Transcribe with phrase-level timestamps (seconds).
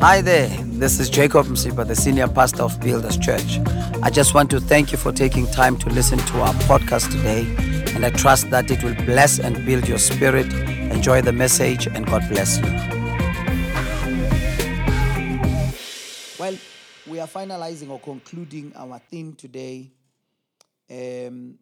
[0.00, 3.58] Hi there, this is Jacob Msipa, the senior pastor of Builders Church.
[4.02, 7.46] I just want to thank you for taking time to listen to our podcast today,
[7.94, 10.52] and I trust that it will bless and build your spirit.
[10.92, 12.64] Enjoy the message, and God bless you.
[16.38, 16.58] Well,
[17.06, 19.90] we are finalizing or concluding our theme today.
[20.90, 21.58] Um,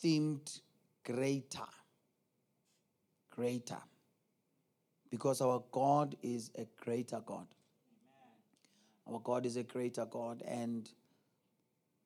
[0.00, 0.60] themed
[1.04, 1.66] greater.
[3.34, 3.78] Greater
[5.16, 7.46] because our God is a greater God.
[9.10, 10.90] Our God is a greater God, and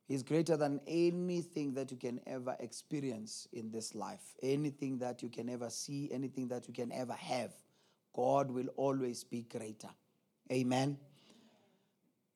[0.07, 5.29] He's greater than anything that you can ever experience in this life, anything that you
[5.29, 7.53] can ever see, anything that you can ever have.
[8.15, 9.91] God will always be greater.
[10.53, 10.97] Amen.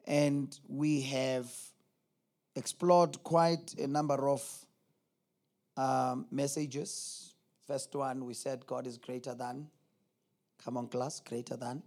[0.08, 1.52] And we have
[2.56, 4.42] explored quite a number of
[5.76, 7.34] um, messages.
[7.64, 9.68] First one, we said God is greater than.
[10.64, 11.82] Come on, class, greater than.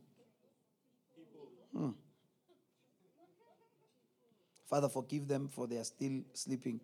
[1.75, 1.89] Hmm.
[4.69, 6.79] Father, forgive them for they are still sleeping.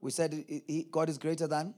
[0.00, 0.44] We said
[0.90, 1.74] God is greater than.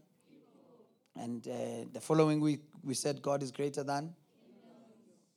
[1.16, 4.14] And uh, the following week, we said God is greater than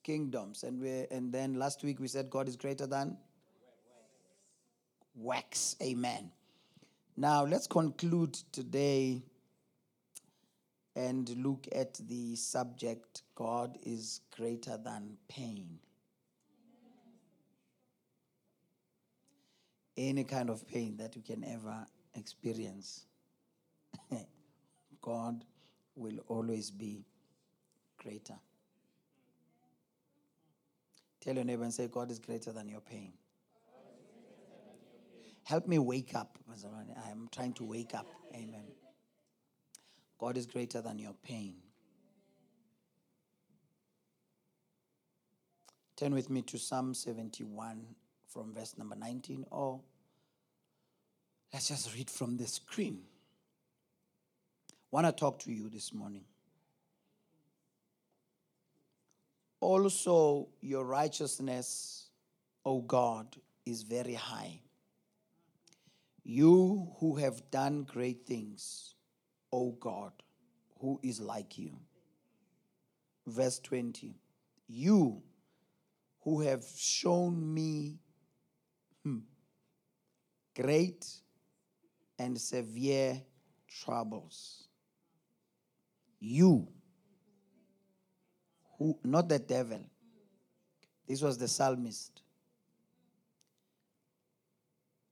[0.03, 0.63] kingdoms.
[0.63, 3.17] And, we, and then last week, we said God is greater than
[5.15, 5.75] wax.
[5.81, 6.31] Amen.
[7.17, 9.21] Now, let's conclude today
[10.95, 15.79] and look at the subject God is greater than pain.
[19.97, 23.05] Any kind of pain that you can ever experience,
[25.01, 25.45] God
[25.95, 27.05] will always be
[27.97, 28.39] greater.
[31.21, 33.13] Tell your neighbor and say, God is greater than your pain.
[35.43, 36.37] Help me wake up.
[36.49, 38.07] I'm trying to wake up.
[38.33, 38.80] Amen.
[40.21, 41.55] God is greater than your pain.
[45.95, 47.81] Turn with me to Psalm 71
[48.27, 49.79] from verse number 19, or
[51.51, 52.99] let's just read from the screen.
[54.91, 56.25] want to talk to you this morning.
[59.59, 62.11] Also, your righteousness,
[62.63, 63.25] O God,
[63.65, 64.61] is very high.
[66.23, 68.93] You who have done great things
[69.51, 70.11] O God,
[70.79, 71.77] who is like you.
[73.27, 74.15] Verse 20
[74.67, 75.21] You
[76.21, 77.99] who have shown me
[79.03, 79.19] hmm,
[80.55, 81.05] great
[82.19, 83.21] and severe
[83.67, 84.67] troubles.
[86.19, 86.67] You,
[88.77, 89.79] who, not the devil,
[91.07, 92.21] this was the psalmist.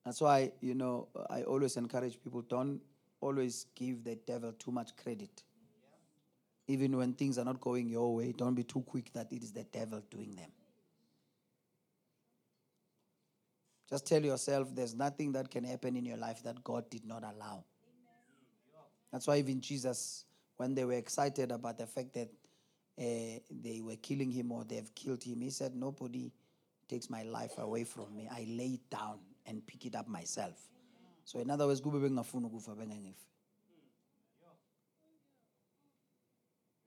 [0.05, 2.79] That's why, you know, I always encourage people don't
[3.21, 5.43] always give the devil too much credit.
[6.67, 9.51] Even when things are not going your way, don't be too quick that it is
[9.51, 10.51] the devil doing them.
[13.89, 17.23] Just tell yourself there's nothing that can happen in your life that God did not
[17.23, 17.63] allow.
[19.11, 20.25] That's why even Jesus,
[20.57, 22.29] when they were excited about the fact that
[22.99, 26.31] uh, they were killing him or they've killed him, he said, Nobody
[26.87, 28.29] takes my life away from me.
[28.31, 30.69] I lay it down and pick it up myself.
[31.29, 33.27] So in other words, kube bengafuni ukufa bengangifi.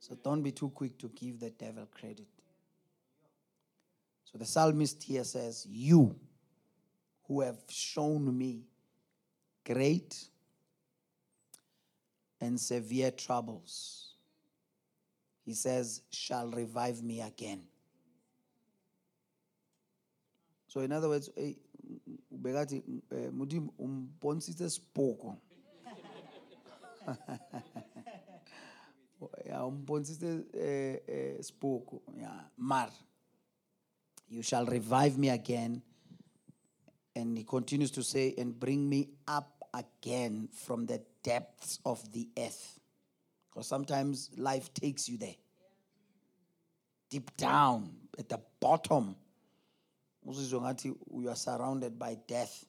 [0.01, 2.27] So don't be too quick to give the devil credit.
[4.25, 6.17] So the psalmist here says, You
[7.29, 8.65] who have shown me
[9.65, 10.25] great
[12.41, 14.15] and severe troubles,
[15.45, 17.63] he says, shall revive me again.
[20.67, 21.53] So, in other words, eh,
[22.43, 25.37] bekathi eh, modimo o mpontshitse sepoko
[29.49, 32.51] ya o mpontshitse eh, eh, sepoko ya.
[32.57, 32.93] Mar
[34.33, 35.83] you shall revive me again.
[37.15, 42.29] And he continues to say and bring me up again from the depths of the
[42.39, 42.81] earth.
[43.51, 45.35] Because sometimes life takes you there.
[47.11, 49.15] Deep down at the bottom
[50.25, 52.65] you are surrounded by death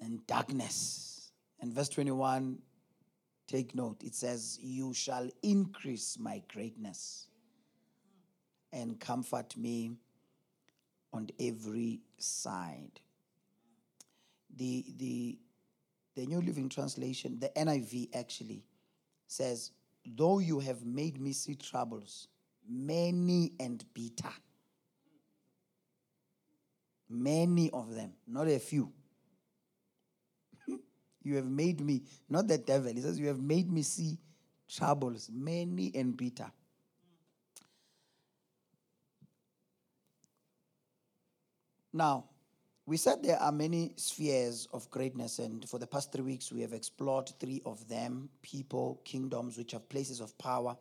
[0.00, 1.30] and darkness.
[1.60, 2.58] And verse 21,
[3.46, 7.26] take note, it says, You shall increase my greatness
[8.72, 9.92] and comfort me
[11.12, 13.00] on every side.
[14.56, 15.38] The, the,
[16.14, 18.64] the New Living Translation, the NIV actually
[19.26, 19.72] says,
[20.06, 22.28] Though you have made me see troubles,
[22.66, 24.32] many and bitter
[27.10, 28.92] Many of them, not a few.
[31.22, 34.16] you have made me, not the devil, he says, You have made me see
[34.68, 36.50] troubles, many and bitter.
[41.92, 42.26] Now,
[42.86, 46.60] we said there are many spheres of greatness, and for the past three weeks, we
[46.60, 50.76] have explored three of them people, kingdoms, which have places of power.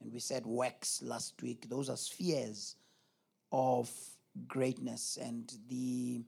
[0.00, 1.68] And we said works last week.
[1.68, 2.76] Those are spheres
[3.50, 3.90] of
[4.48, 5.18] greatness.
[5.20, 6.22] And the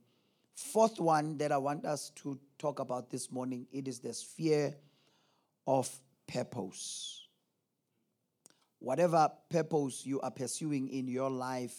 [0.54, 4.74] fourth one that I want us to talk about this morning, it is the sphere
[5.66, 5.90] of
[6.26, 7.26] purpose.
[8.78, 11.76] Whatever purpose you are pursuing in your life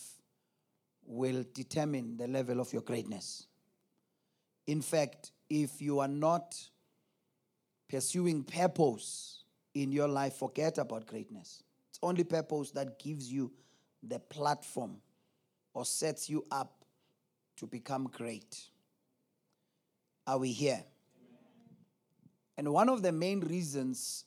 [1.05, 3.47] will determine the level of your greatness.
[4.65, 6.55] In fact, if you are not
[7.87, 11.63] pursuing purpose in your life, forget about greatness.
[11.89, 13.51] It's only purpose that gives you
[14.03, 14.97] the platform
[15.77, 16.83] or sets you up
[17.55, 18.59] to become great.
[20.25, 20.83] Are we here?
[22.57, 24.25] And one of the main reasons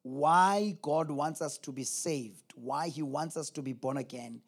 [0.00, 4.40] why God wants us to be saved, why He wants us to be born again,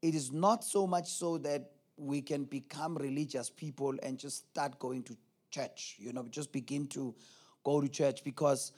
[0.00, 4.78] it is not so much so that we can become religious people and just start
[4.78, 5.16] going to
[5.50, 7.16] church, you know, just begin to
[7.64, 8.70] go to church because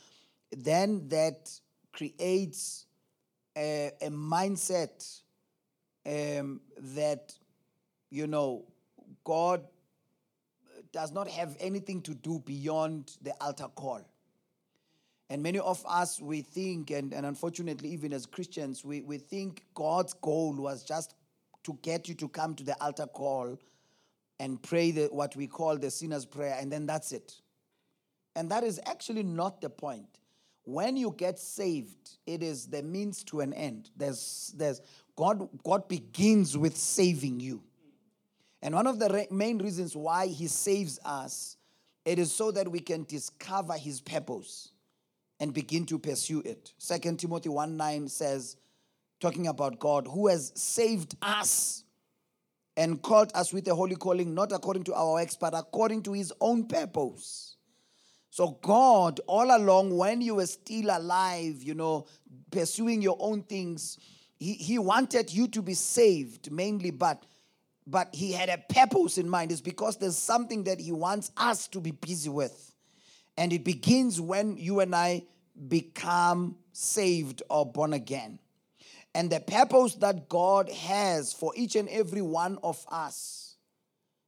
[0.50, 1.50] then that
[1.93, 2.87] creates
[3.55, 5.20] a, a mindset
[6.06, 7.32] um, that,
[8.10, 8.64] you know,
[9.24, 9.62] God
[10.92, 14.02] does not have anything to do beyond the altar call.
[15.30, 19.64] And many of us, we think, and, and unfortunately, even as Christians, we, we think
[19.74, 21.14] God's goal was just
[21.64, 23.58] to get you to come to the altar call
[24.38, 27.40] and pray the, what we call the sinner's prayer, and then that's it.
[28.36, 30.18] And that is actually not the point.
[30.64, 33.90] When you get saved, it is the means to an end.
[33.96, 34.80] There's, there's,
[35.16, 37.62] God, God begins with saving you.
[38.62, 41.56] And one of the re- main reasons why He saves us,
[42.05, 44.70] it is so that we can discover His purpose
[45.40, 46.72] and begin to pursue it.
[46.78, 48.56] Second Timothy 1 9 says,
[49.20, 51.84] talking about God, who has saved us
[52.76, 56.12] and called us with a holy calling, not according to our works, but according to
[56.12, 57.55] His own purpose
[58.34, 62.06] so, God, all along, when you were still alive, you know,
[62.50, 63.96] pursuing your own things,
[64.44, 67.25] He, he wanted you to be saved mainly, but
[67.87, 69.52] but He had a purpose in mind.
[69.52, 72.75] It's because there's something that He wants us to be busy with.
[73.37, 75.25] And it begins when you and I
[75.69, 78.38] become saved or born again.
[79.14, 83.44] And the purpose that God has for each and every one of us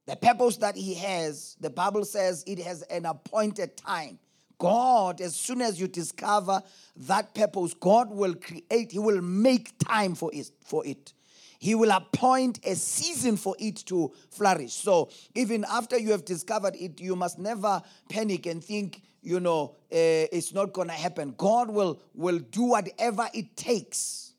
[0.06, 4.18] the purpose that He has, the Bible says it has an appointed time.
[4.58, 6.62] God, as soon as you discover
[6.96, 10.50] that purpose, God will create, He will make time for it.
[10.64, 11.12] For it.
[11.58, 14.74] He will appoint a season for it to flourish.
[14.74, 19.74] So even after you have discovered it, you must never panic and think, you know,
[19.90, 21.34] uh, it's not going to happen.
[21.36, 24.34] God will, will do whatever it takes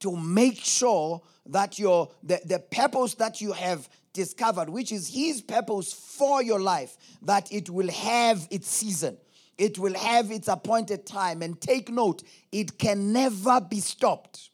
[0.00, 5.40] to make sure that your the, the purpose that you have discovered, which is His
[5.40, 9.16] purpose for your life, that it will have its season.
[9.58, 11.42] It will have its appointed time.
[11.42, 12.22] And take note,
[12.52, 14.50] it can never be stopped.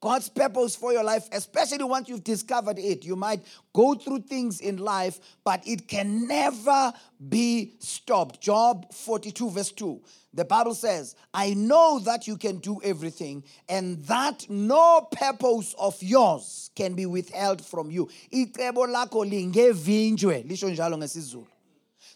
[0.00, 3.04] God's purpose for your life, especially once you've discovered it.
[3.04, 3.40] You might
[3.72, 6.92] go through things in life, but it can never
[7.28, 8.40] be stopped.
[8.40, 10.00] Job 42, verse 2.
[10.34, 16.00] The Bible says, I know that you can do everything, and that no purpose of
[16.00, 18.08] yours can be withheld from you.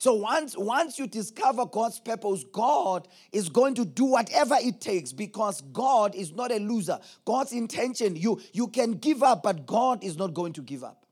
[0.03, 5.13] So once, once you discover God's purpose, God is going to do whatever it takes
[5.13, 6.99] because God is not a loser.
[7.25, 11.07] God's intention, you, you can give up, but God is not going to give up.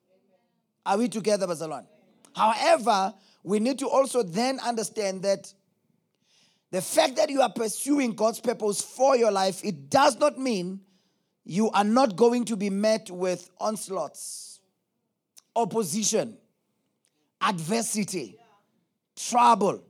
[0.85, 1.87] Are we together, Bazalwane?
[2.35, 5.55] However, we need to also then understand that
[6.73, 10.81] the fact that you are pursuing God's purpose for your life, it does not mean
[11.45, 14.59] you are not going to be met with onslaughts,
[15.55, 16.37] opposition,
[17.41, 18.40] adversity
[19.17, 19.85] trouble.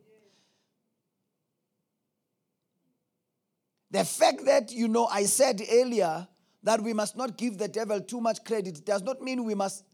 [3.91, 6.29] The fact that, you know, I said earlier
[6.63, 9.85] that we must not give the devil too much credit does not mean we must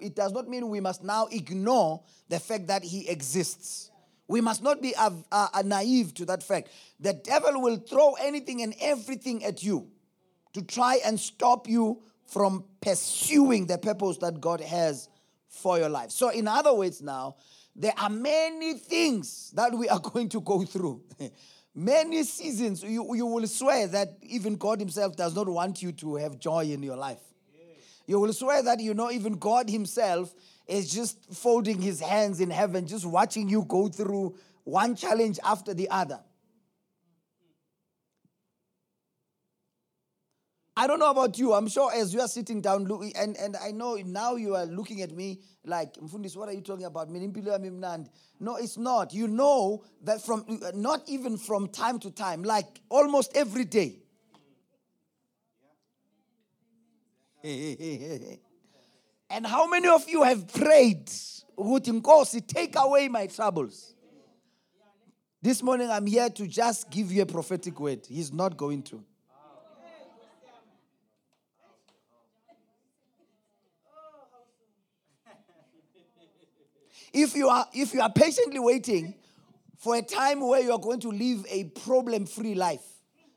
[0.00, 3.90] it does not mean we must now ignore the fact that he exists.
[4.26, 6.68] We must not be uh, uh, naive to that fact.
[7.00, 9.88] The devil will throw anything and everything at you
[10.52, 15.08] to try and stop you from pursuing the purpose that god has
[15.48, 16.10] for your life.
[16.10, 17.36] So in other words now
[17.78, 21.00] there are many things that we are going to go through.
[21.74, 22.82] many seasons.
[22.82, 26.64] You, you will swear that even God Himself does not want you to have joy
[26.64, 27.20] in your life.
[28.06, 30.34] You will swear that you know even God Himself
[30.66, 35.72] is just folding His hands in heaven, just watching you go through one challenge after
[35.72, 36.18] the other.
[40.78, 41.54] I don't know about you.
[41.54, 45.02] I'm sure as you are sitting down, and, and I know now you are looking
[45.02, 47.10] at me like, Mfundis, what are you talking about?
[47.10, 49.12] No, it's not.
[49.12, 53.96] You know that from, not even from time to time, like almost every day.
[59.28, 61.06] and how many of you have prayed,
[61.56, 63.96] Nkosi, take away my troubles?
[65.42, 68.06] This morning I'm here to just give you a prophetic word.
[68.08, 69.02] He's not going to.
[77.12, 79.14] If you are if you are patiently waiting
[79.78, 82.84] for a time where you are going to live a problem-free life,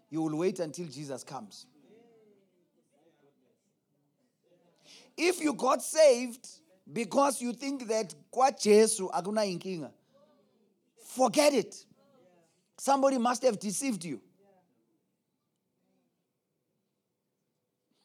[0.10, 1.66] you will wait until Jesus comes.
[5.16, 6.48] If you got saved
[6.92, 9.92] because you think that kwa Jesu akuna inkinga,
[11.06, 11.86] forget it.
[12.78, 14.20] Somebody must have deceived you.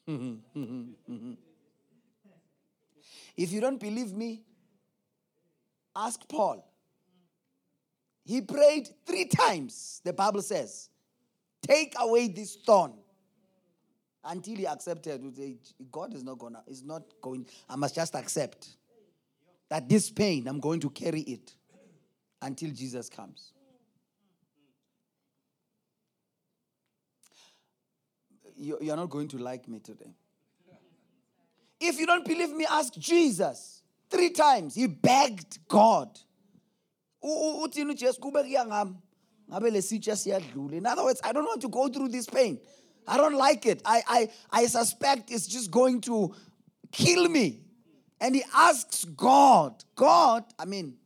[3.37, 4.42] if you don't believe me,
[5.97, 6.62] Ask Paul.
[8.23, 10.91] He prayed three times, the Bible says,
[11.62, 12.93] take away this thorn.
[14.29, 15.23] Until he accepted,
[15.93, 18.67] God is not gonna, is not going, I must just accept
[19.69, 21.55] that this pain, I'm going to carry it
[22.43, 23.53] until Jesus comes.
[28.57, 30.12] You, you're not going to like me today.
[31.79, 33.75] If you don't believe me, ask Jesus.
[34.11, 36.19] Three times he begged God.
[37.23, 37.71] In
[40.87, 42.61] other words, I don't want to go through this pain.
[43.07, 43.83] I don't like it.
[43.85, 46.35] I, I, I suspect it's just going to
[46.93, 47.61] kill me.
[48.21, 50.97] And he asks God, God, I mean,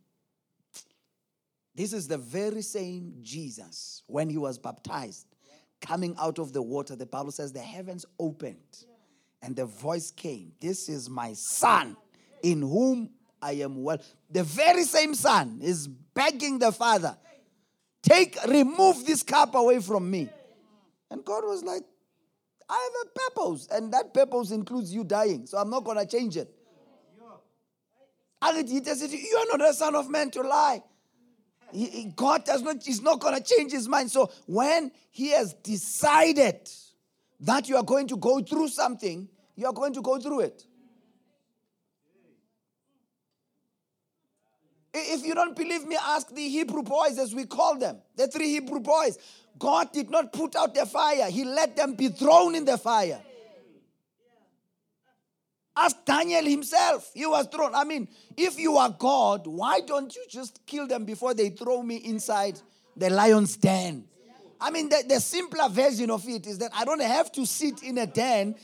[1.75, 5.27] this is the very same Jesus when he was baptized,
[5.81, 6.97] coming out of the water.
[6.97, 8.85] The Bible says the heavens opened
[9.43, 11.97] and the voice came This is my son
[12.43, 13.99] in whom I am well.
[14.31, 17.17] The very same son is begging the father,
[18.03, 20.29] take, remove this cup away from me.
[21.11, 21.83] And God was like,
[22.69, 26.07] I have a purpose, and that purpose includes you dying, so I'm not going to
[26.07, 26.55] change it.
[28.43, 30.83] And said, You are not a son of man to lie.
[31.73, 34.11] He, he, God does not, he's not going to change his mind.
[34.11, 36.69] So when he has decided
[37.41, 40.65] that you are going to go through something, you are going to go through it.
[44.93, 48.49] If you don't believe me, ask the Hebrew boys, as we call them, the three
[48.49, 49.19] Hebrew boys.
[49.59, 53.21] God did not put out the fire, He let them be thrown in the fire.
[55.77, 57.11] Ask Daniel himself.
[57.15, 57.75] He was thrown.
[57.75, 61.83] I mean, if you are God, why don't you just kill them before they throw
[61.83, 62.61] me inside
[62.97, 64.05] the lion's den?
[64.61, 67.83] I mean, the, the simpler version of it is that I don't have to sit
[67.83, 68.57] in a den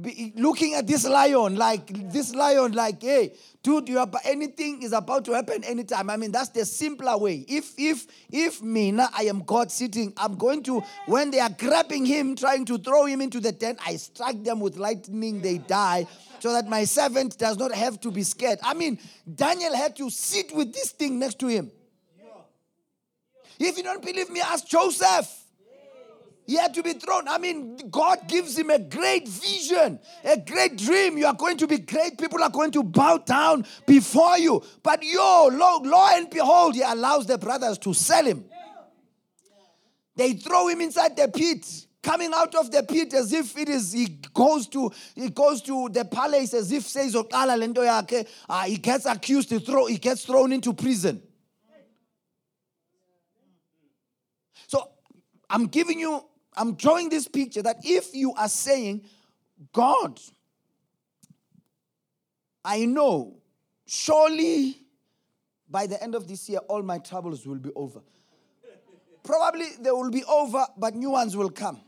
[0.00, 3.32] be looking at this lion like this lion like hey
[3.62, 6.10] dude you are anything is about to happen anytime.
[6.10, 7.44] I mean that's the simpler way.
[7.48, 11.50] If if if me now i am god sitting i'm going to when they are
[11.50, 15.58] grabbing him trying to throw him into the tent i strike them with lightning they
[15.58, 16.06] die
[16.40, 18.58] so that my servant does not have to be scared.
[18.62, 18.98] I mean
[19.32, 21.70] daniel had to sit with this thing next to him.
[23.58, 25.43] If you don't believe me ask joseph
[26.46, 27.26] he had to be thrown.
[27.26, 31.16] I mean, God gives him a great vision, a great dream.
[31.16, 32.18] You are going to be great.
[32.18, 34.62] People are going to bow down before you.
[34.82, 38.44] But yo, lo, lo and behold, he allows the brothers to sell him.
[40.16, 41.66] They throw him inside the pit,
[42.02, 45.88] coming out of the pit as if it is he goes to he goes to
[45.88, 47.16] the palace as if says.
[47.16, 51.22] Uh, he gets accused, he throw he gets thrown into prison.
[54.68, 54.90] So
[55.50, 56.24] I'm giving you
[56.56, 59.02] I'm drawing this picture that if you are saying,
[59.72, 60.20] God,
[62.64, 63.36] I know,
[63.86, 64.78] surely
[65.68, 68.00] by the end of this year, all my troubles will be over.
[69.22, 71.80] Probably they will be over, but new ones will come.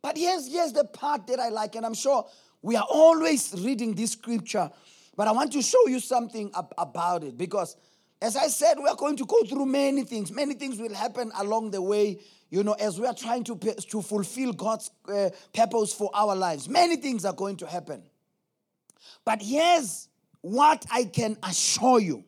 [0.00, 2.26] But here's, here's the part that I like, and I'm sure
[2.62, 4.70] we are always reading this scripture,
[5.16, 7.76] but I want to show you something ab- about it because,
[8.20, 10.32] as I said, we are going to go through many things.
[10.32, 14.02] Many things will happen along the way, you know, as we are trying to, to
[14.02, 16.68] fulfill God's uh, purpose for our lives.
[16.68, 18.02] Many things are going to happen.
[19.24, 20.08] But here's
[20.40, 22.24] what I can assure you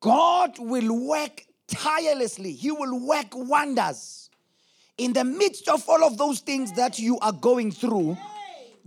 [0.00, 4.30] God will work tirelessly, He will work wonders.
[4.96, 8.16] In the midst of all of those things that you are going through,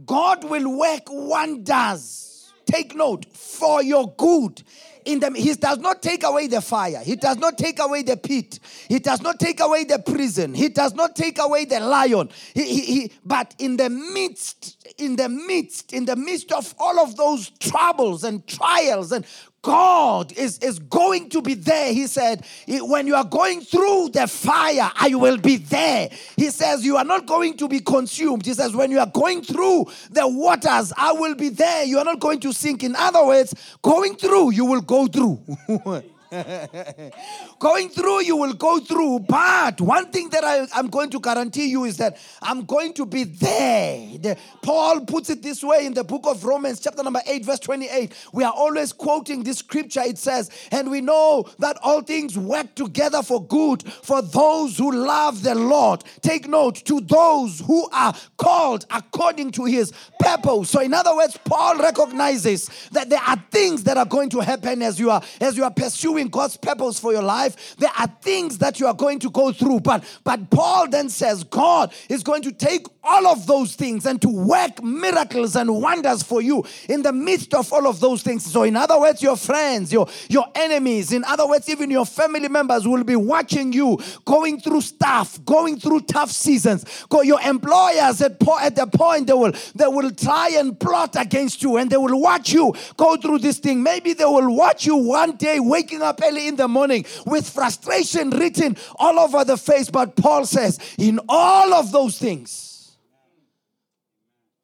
[0.06, 2.54] God will work wonders.
[2.66, 4.62] take note, for your good.
[5.06, 7.02] In the, he does not take away the fire.
[7.02, 8.60] He does not take away the pit.
[8.90, 10.54] He does not take away the prison.
[10.54, 12.28] He does not take away the lion.
[12.54, 17.00] He, he, he, but in the midst, in the midst, in the midst of all
[17.00, 19.26] of those troubles and trials and
[19.62, 21.92] God is, is going to be there.
[21.92, 26.10] He said, When you are going through the fire, I will be there.
[26.36, 28.46] He says, You are not going to be consumed.
[28.46, 31.84] He says, When you are going through the waters, I will be there.
[31.84, 32.84] You are not going to sink.
[32.84, 35.40] In other words, going through, you will go through.
[37.60, 39.20] going through, you will go through.
[39.20, 43.06] But one thing that I, am going to guarantee you is that I'm going to
[43.06, 44.18] be there.
[44.18, 47.60] The, Paul puts it this way in the book of Romans, chapter number 8, verse
[47.60, 48.14] 28.
[48.34, 50.02] We are always quoting this scripture.
[50.02, 54.92] It says, And we know that all things work together for good for those who
[54.92, 56.04] love the Lord.
[56.22, 60.70] Take note, to those who are called according to his purpose.
[60.70, 64.82] So, in other words, Paul recognizes that there are things that are going to happen
[64.82, 68.08] as you are as you are pursuing pursuing God's purpose for your life, there are
[68.22, 69.82] things that you are going to go through.
[69.82, 74.22] But, but Paul then says God is going to take all of those things and
[74.22, 78.46] to work miracles and wonders for you in the midst of all of those things.
[78.46, 82.50] So, in other words, your friends, your, your enemies, in other words, even your family
[82.50, 86.86] members will be watching you going through stuff, going through tough seasons.
[87.24, 91.64] Your employers at, po- at the point they will they will try and plot against
[91.64, 93.82] you and they will watch you go through this thing.
[93.82, 98.30] Maybe they will watch you one day waking up early in the morning with frustration
[98.32, 99.90] written all over the face.
[99.90, 102.98] But Paul says, in all of those things,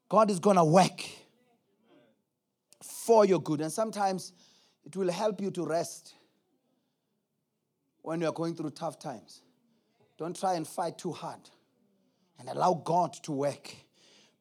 [0.09, 1.03] God is going to work
[2.83, 3.61] for your good.
[3.61, 4.31] And sometimes
[4.85, 6.13] it will help you to rest
[8.01, 9.41] when you are going through tough times.
[10.17, 11.49] Don't try and fight too hard
[12.39, 13.73] and allow God to work.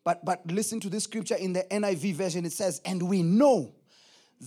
[0.04, 2.44] But, but listen to this scripture in the NIV version.
[2.44, 3.72] It says, And we know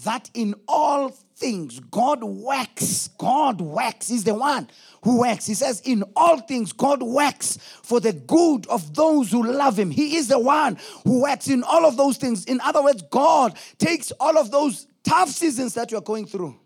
[0.04, 3.10] that in all things God works.
[3.18, 4.10] God works.
[4.10, 4.70] He's the one
[5.04, 5.46] who works.
[5.46, 9.92] He says, In all things, God works for the good of those who love Him.
[9.92, 12.46] He is the one who works in all of those things.
[12.46, 16.58] In other words, God takes all of those tough seasons that you're going through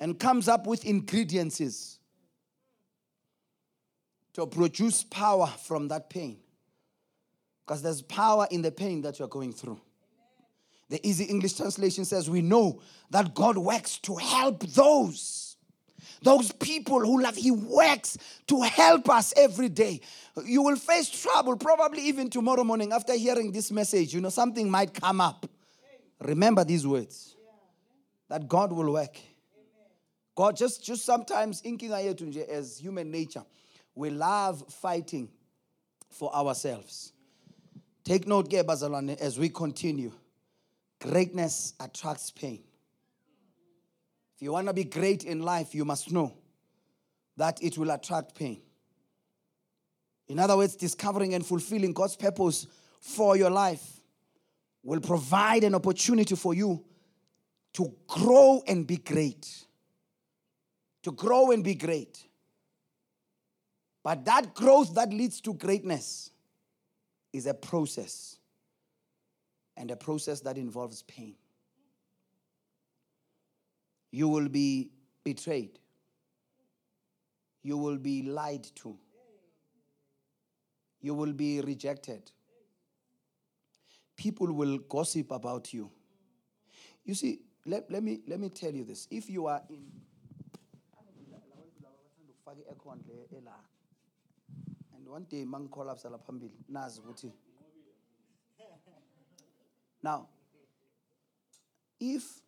[0.00, 1.98] and comes up with ingredients
[4.34, 6.38] to produce power from that pain.
[7.66, 9.80] Because there's power in the pain that you're going through.
[10.88, 15.56] The easy English translation says, We know that God works to help those.
[16.22, 18.16] Those people who love, He works
[18.46, 20.00] to help us every day.
[20.44, 24.14] You will face trouble, probably even tomorrow morning after hearing this message.
[24.14, 25.46] You know, something might come up.
[26.20, 27.36] Remember these words
[28.28, 29.16] that God will work.
[30.34, 33.44] God just, just sometimes, as human nature,
[33.94, 35.28] we love fighting
[36.10, 37.12] for ourselves.
[38.02, 40.12] Take note, Bazalwane, as we continue.
[41.04, 42.62] Greatness attracts pain.
[44.34, 46.32] If you want to be great in life, you must know
[47.36, 48.62] that it will attract pain.
[50.28, 52.66] In other words, discovering and fulfilling God's purpose
[53.00, 53.84] for your life
[54.82, 56.82] will provide an opportunity for you
[57.74, 59.66] to grow and be great.
[61.02, 62.26] To grow and be great.
[64.02, 66.30] But that growth that leads to greatness
[67.30, 68.38] is a process
[69.76, 71.34] and a process that involves pain.
[74.10, 74.90] You will be
[75.24, 75.78] betrayed.
[77.62, 78.96] You will be lied to.
[81.00, 82.30] You will be rejected.
[84.16, 85.90] People will gossip about you.
[87.04, 89.08] You see, let, let, me, let me tell you this.
[89.10, 89.84] If you are in.
[94.96, 96.04] And one day, man collapse
[100.04, 100.28] now,
[101.98, 102.42] if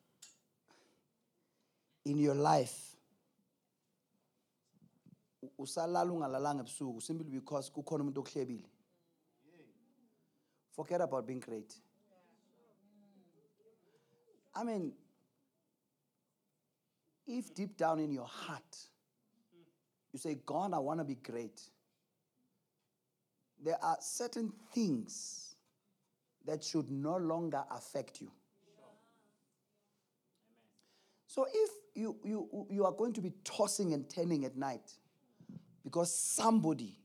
[2.04, 2.96] in your life
[5.58, 6.66] usalala ungalalanga
[7.00, 8.68] simply because kukhona umuntu okuhlebile
[10.70, 11.74] forget about being great.
[14.54, 14.92] I mean
[17.26, 18.76] if deep down in your heart
[20.12, 21.62] you say god i want to be great
[23.64, 25.45] there are certain things
[26.46, 28.30] that should no longer affect you.
[31.26, 34.92] So if you, you, you are going to be tossing and turning at night
[35.84, 36.98] because somebody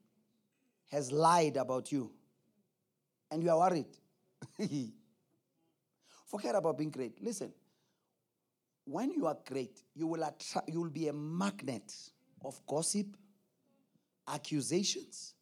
[0.87, 2.11] has lied about you
[3.29, 3.87] and you are worried,
[6.25, 7.21] forget about being great.
[7.21, 7.51] Listen,
[8.85, 11.93] when you are great, you will, attract, you will be a magnet
[12.43, 13.07] of gossip,
[14.27, 15.33] accusations.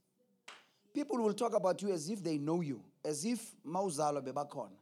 [0.93, 4.75] People will talk about you as if they know you as if mawuzalwa bebakhona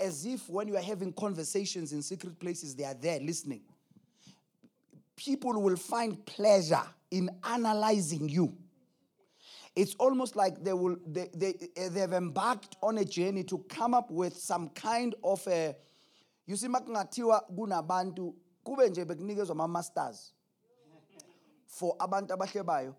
[0.00, 3.60] As if when you are having conversations in secret places, they are there listening.
[5.14, 8.56] People will find pleasure in analyzing you.
[9.76, 11.52] It's almost like they will they, they
[11.90, 15.76] they've embarked on a journey to come up with some kind of a
[16.46, 20.32] you see makungathiwa kunabantu kube nje bekunikezwa ama masters
[21.66, 22.94] for abantu abahlebayo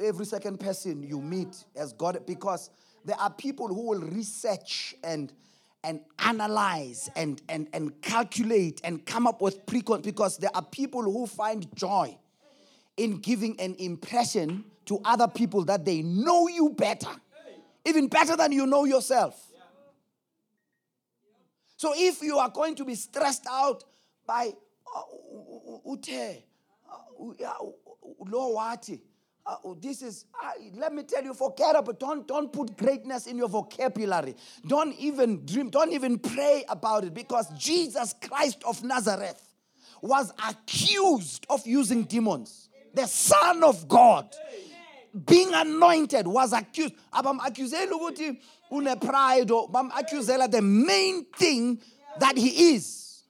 [0.00, 2.70] every second person you meet has got it because
[3.04, 5.32] there are people who will research and
[5.84, 11.02] and analyze and and and calculate and come up with precon because there are people
[11.02, 12.16] who find joy
[12.96, 17.10] in giving an impression to other people that they know you better
[17.84, 19.34] even better than you know yourself.
[21.76, 23.82] So if you are going to be stressed out
[24.26, 24.52] by
[28.04, 28.76] u- u- uh,
[29.44, 33.26] uh, uh, this is uh, let me tell you forget about don't don't put greatness
[33.26, 34.34] in your vocabulary.
[34.66, 39.42] Don't even dream don't even pray about it because jesus christ of nazareth
[40.00, 42.68] was accused of using demons.
[42.94, 44.34] The son of god
[45.26, 46.94] being anointed was accused.
[47.12, 48.38] Abam-accuseli ukuthi
[48.70, 51.80] une-pride or bam-accusela the main thing
[52.18, 53.24] that he is.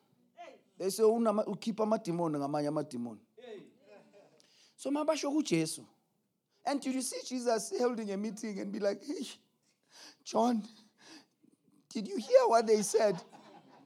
[0.79, 3.19] Bese unama- ukhipha amadimoni ngamanye amadimoni
[4.83, 4.90] so
[5.31, 5.85] kujesu
[6.66, 9.27] and did you see jesus holding a meeting and be like hey,
[10.25, 10.62] john
[11.92, 13.21] did you hear what they said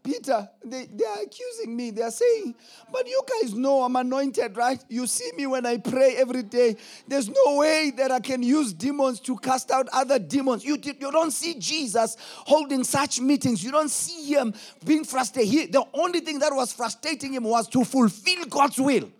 [0.06, 1.90] Peter, they, they are accusing me.
[1.90, 2.54] They are saying,
[2.92, 4.80] but you guys know I'm anointed, right?
[4.88, 6.76] You see me when I pray every day.
[7.08, 10.64] There's no way that I can use demons to cast out other demons.
[10.64, 13.64] You, you don't see Jesus holding such meetings.
[13.64, 14.54] You don't see him
[14.84, 15.50] being frustrated.
[15.50, 19.10] He, the only thing that was frustrating him was to fulfill God's will.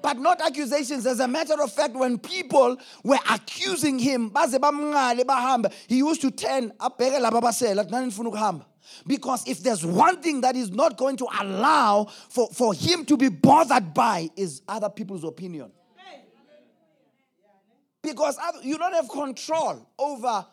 [0.00, 1.06] But not accusations.
[1.06, 4.32] As a matter of fact, when people were accusing him,
[5.88, 6.72] he used to turn?
[9.06, 13.16] Because if there's one thing that is not going to allow for, for him to
[13.16, 15.70] be bothered by is other people's opinion.
[18.00, 20.46] Because you don't have control over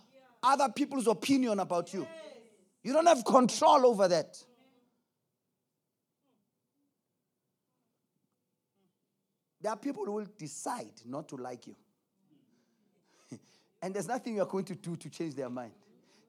[0.44, 2.08] other people's opinion about you.
[2.84, 4.38] You don't have control over that.
[9.66, 11.76] There are people who will decide not to like you.
[13.82, 15.72] and there's nothing you're going to do to change their mind.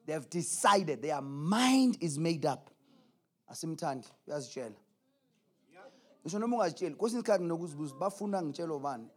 [0.07, 2.71] They have decided, their mind is made up.
[3.47, 4.73] Asimthandi, uyazitshela.
[6.25, 9.07] Ngisho noma ungazitsheli, kwesinye isikhathi nginokuzibuza bafuna ngitshele ubani.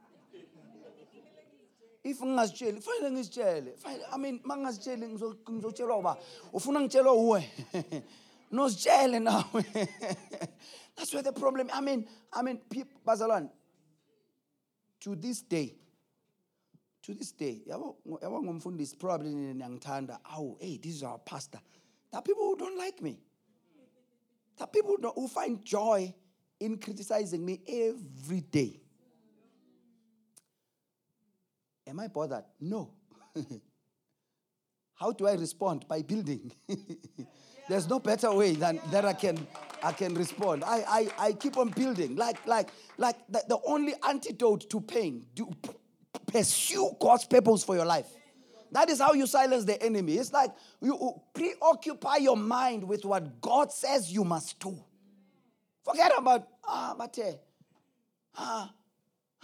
[2.04, 3.72] If ngingazitsheli, kufanele ngizitshele.
[3.76, 6.16] Fanele- I mean, ngizo- ngizotshelwa uba
[6.52, 7.50] ufuna ngitshelwa uwe.
[8.52, 9.62] Nozitshele nawe.
[10.96, 11.70] That's where the problem.
[11.72, 13.48] I mean, I mean, people, bazalwane,
[15.00, 15.74] to this day
[17.02, 20.18] to this day yabo yabo ngumfundisi probably niyangithanda.
[20.24, 21.60] Awu hey this is our pastor.
[22.10, 23.18] There are people who don't like me.
[24.56, 26.12] There are people who find joy
[26.58, 28.80] in criticizing me every day.
[31.86, 32.44] Am i bothered?
[32.60, 32.90] No.
[34.94, 35.88] How do i respond?
[35.88, 36.52] By building
[37.70, 39.46] there's no better way than that i can
[39.82, 40.64] i can respond.
[40.64, 42.16] I i, I keep on building.
[42.16, 45.70] Like like like the, the only antidote to pain do p-
[46.26, 48.08] pursue god's purpose for your life.
[48.72, 50.14] That is how you silence the enemy.
[50.14, 54.76] It's like you preoccupy your mind with what god says you must do.
[55.84, 57.38] Forget about ah mate.
[58.36, 58.70] ah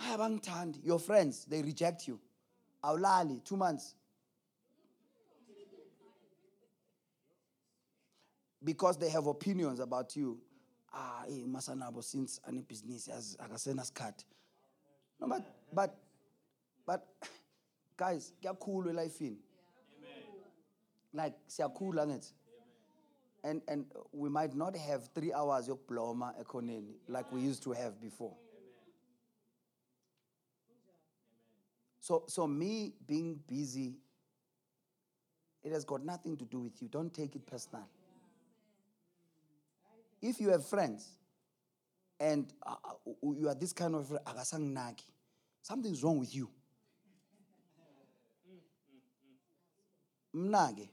[0.01, 0.85] hayi bangithandi.
[0.85, 2.21] Your friends they reject you.
[2.85, 3.95] Awulali two months
[8.67, 10.39] because they have opinions about you.
[10.93, 14.25] Ah hey masanabo since anebhizinisi akasenasikhathi
[15.21, 15.95] no but but
[16.87, 17.03] but
[17.97, 19.39] guys kuyakhulu elifini
[21.13, 22.35] like siyakhula ngithi
[23.45, 27.73] and and we might not have 3 hours of yokubloma ekhoneni like we used to
[27.73, 28.35] have before.
[32.01, 33.99] So so me being busy
[35.63, 36.89] it has got nothing to do with you.
[36.89, 37.87] Don't take it personal
[40.27, 41.07] if you have friends
[42.19, 45.05] and uh, uh, you are this kind of agasang nagi,
[45.62, 46.51] something's wrong with you.
[50.35, 50.91] Mnake.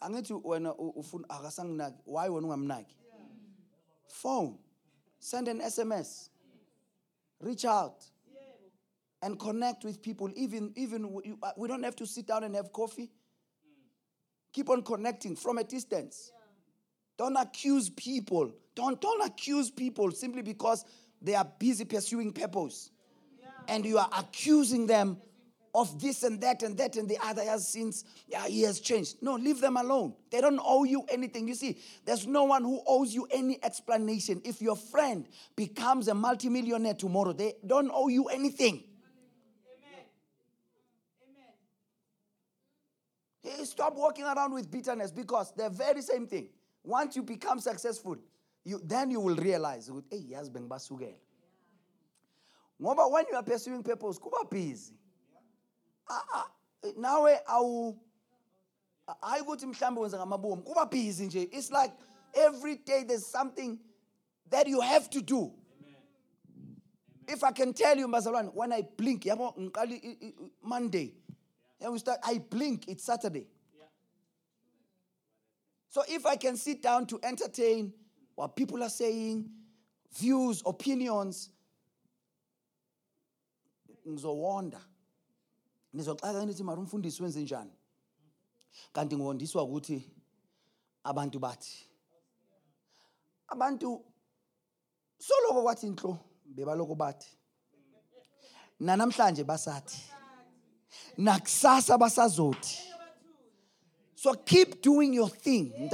[0.00, 2.96] Angithi wena u- ufuna akasanginaki why wena ungamnaki?
[4.06, 4.58] Phone.
[5.20, 6.30] Send an sms
[7.40, 8.04] reach out
[9.22, 10.30] and connect with people.
[10.36, 11.04] Even even
[11.42, 13.10] uh, we don't have to sit down and have coffee.
[14.52, 16.32] Keep on connecting from a distance
[17.18, 18.52] don't accuse people.
[18.74, 20.84] Don't, don't accuse people simply because
[21.20, 22.90] they are busy pursuing purpose.
[23.66, 25.18] And you are accusing them
[25.74, 29.16] of this and that and that and the other has since yeah, he has changed.
[29.20, 30.14] No, leave them alone.
[30.30, 31.46] They don't owe you anything.
[31.46, 34.40] You see, there's no one who owes you any explanation.
[34.44, 38.84] If your friend becomes a multimillionaire tomorrow, they don't owe you anything.
[39.84, 40.06] Amen.
[43.44, 43.58] Amen.
[43.58, 46.48] Hey, stop walking around with bitterness because they're very same thing.
[46.88, 48.16] Once you become successful,
[48.64, 51.12] you, then you will realize, hey, yes, basukela.
[52.80, 54.94] Ngoba when you are pursuing purpose, kuba busy.
[56.96, 57.94] Nawe awu
[59.20, 61.92] hayi ukuthi mhlambe wenza ngamabomu kuba busy nje it's like
[62.34, 63.78] every day there's something
[64.50, 65.52] that you have to do
[67.26, 69.26] if i can tell you bazalwane when i blink
[70.62, 71.14] monday
[71.80, 73.46] and we start i blink it's saturday
[75.88, 77.92] so if i can sit down to entertain
[78.36, 79.50] what people are saying
[80.20, 81.50] views opinions
[84.08, 84.80] ngizowonda.
[85.94, 87.72] Nizoxaka nithi mara umfundisi wenze njani?
[88.92, 90.10] Kanti ngiwondiswa ukuthi
[91.04, 91.88] abantu bathi
[93.48, 94.04] abantu
[95.18, 97.28] soloko kwathi inhlo bebaloko bathi
[98.80, 100.02] nanamhlanje basathi
[101.16, 102.78] nakusasa basazothi.
[104.20, 105.88] So keep doing your thing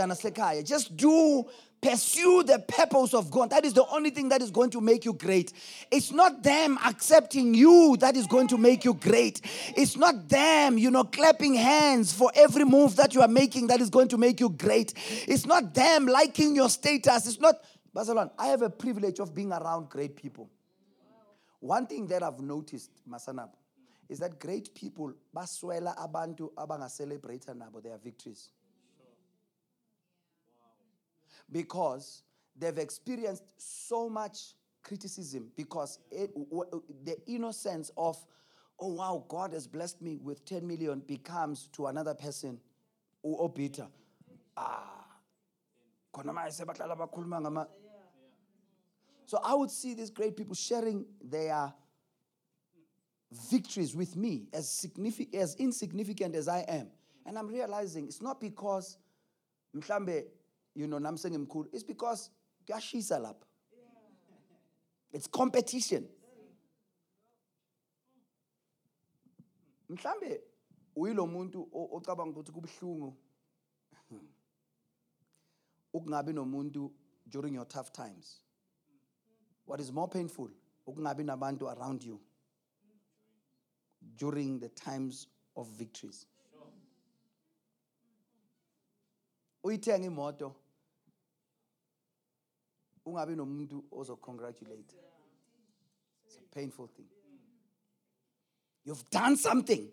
[0.65, 1.45] just do
[1.85, 3.51] Pursue the purpose of God.
[3.51, 5.53] That is the only thing that is going to make you great.
[5.91, 9.43] It's not them accepting you that is going to make you great.
[9.77, 13.83] It's not them, you know, clapping hands for every move that you are making that
[13.83, 14.95] is going to make you great.
[15.29, 17.27] It's not them liking your status.
[17.27, 17.57] It's not.
[17.95, 20.49] Bazalwane, I have a privilege of being around great people.
[21.61, 23.51] One thing that I've noticed, Masanab,
[24.09, 28.51] is that great people baswela abantu abanga celebrate nabo their victories
[31.51, 32.23] because
[32.57, 36.31] they've experienced so much criticism because it,
[37.05, 38.17] the innocence of,
[38.79, 42.61] oh wow, God has blessed me with 10 million becomes to another person,
[43.25, 43.87] oh, bitter.
[44.57, 45.01] Ah.
[49.27, 51.73] So I would see these great people sharing their
[53.31, 56.89] victories with me as significant as insignificant as I am.
[57.27, 58.99] And I'm realizing it's not because
[59.77, 60.25] mhlambe
[60.75, 62.31] you know nami sengimkhulu it's because
[62.67, 63.47] kuyashisa lapha
[65.13, 66.09] it's competition.
[69.91, 70.41] Mhlambe
[70.97, 73.17] uyilo muntu ocabanga ukuthi kubuhlungu.
[75.95, 76.91] Ukungabi nomuntu
[77.29, 78.43] during your tough times.
[79.67, 80.51] What is more painful?
[80.87, 82.21] Ukungabi nabantu around you
[84.17, 86.27] during the times of victories.
[89.65, 90.55] Uyithenga imoto
[93.07, 94.95] ungabi nomuntu ozocongratulate.
[96.27, 97.07] It's a painful thing.
[98.85, 99.89] You've done something.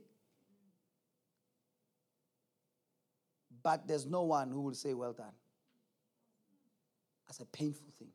[3.63, 5.33] But there's no one who will say well done.
[7.27, 8.09] That's a painful thing.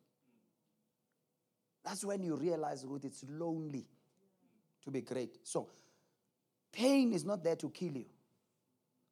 [1.83, 3.87] That's when you realize that it's lonely
[4.83, 5.37] to be great.
[5.43, 5.69] So
[6.71, 8.05] pain is not there to kill you.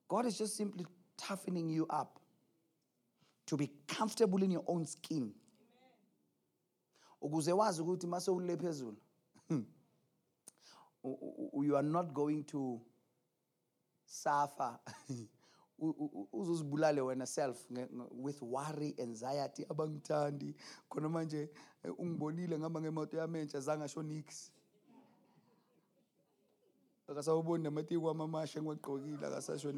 [0.08, 0.86] God is just simply
[1.18, 2.20] toughening you up
[3.48, 5.34] to be comfortable in your own skin.
[7.22, 8.98] Ukuze wazi ukuthi mase ulile phezulu
[11.64, 12.82] you are not going to
[14.06, 14.80] suffer.
[16.34, 17.58] Uzuzibulale wena self
[18.12, 20.56] with worry anxiety abangithandi.
[20.90, 21.50] Khona manje
[21.84, 24.52] eh, ungibonile ngihamba ngemoto yami entsha zangasho nix
[27.08, 29.72] akasawuboni engiwagqokile akasasho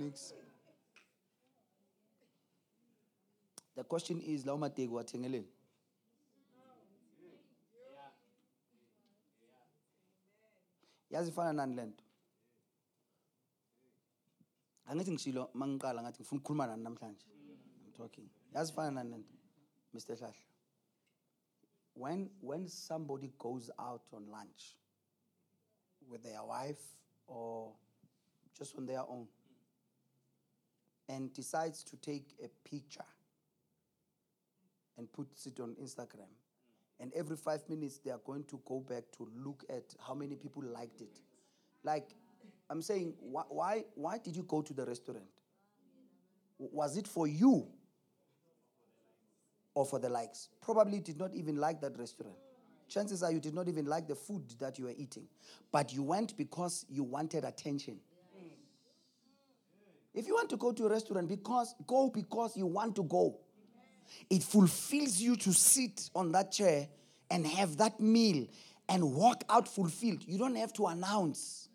[3.75, 5.47] the question is lawo mateki wathengeleni
[11.09, 12.03] yazi ifana nani le nto?
[14.85, 17.25] Angithi ngishilo mangiqala ngathi ngifuna ukukhuluma nani namhlanje?
[17.85, 18.29] I'm talking.
[18.53, 19.33] Yazi ifana nani le nto
[19.93, 20.43] mr hlahla?
[21.95, 24.75] When when somebody goes out on lunch
[26.09, 26.96] with their wife
[27.27, 27.71] or
[28.57, 29.27] just on their own
[31.09, 33.05] and decides to take a picture
[34.97, 36.29] and puts it on Instagram
[36.99, 40.35] and every five minutes they are going to go back to look at how many
[40.35, 41.19] people liked it.
[41.83, 42.09] Like,
[42.69, 45.25] I'm saying, why, why, why did you go to the restaurant?
[46.57, 47.67] Was it for you
[49.75, 50.49] or for the likes?
[50.59, 52.35] Probably did not even like that restaurant.
[52.87, 55.27] Chances are you did not even like the food that you were eating.
[55.71, 57.99] But you went because you wanted attention.
[60.13, 63.37] If you want to go to a restaurant, because go because you want to go.
[64.29, 66.87] It fulfills you to sit on that chair
[67.29, 68.47] and have that meal
[68.89, 70.23] and walk out fulfilled.
[70.25, 71.69] You don't have to announce.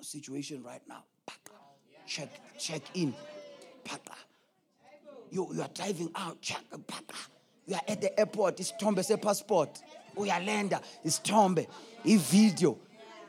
[0.00, 1.04] Situation right now.
[2.06, 3.14] Check check in.
[5.32, 6.54] You, you are driving out.
[7.66, 8.60] You are at the airport.
[8.60, 9.80] It's Tombe, say passport.
[10.14, 10.82] Uyalenda.
[11.02, 11.66] It's Tombe.
[12.04, 12.76] It's video.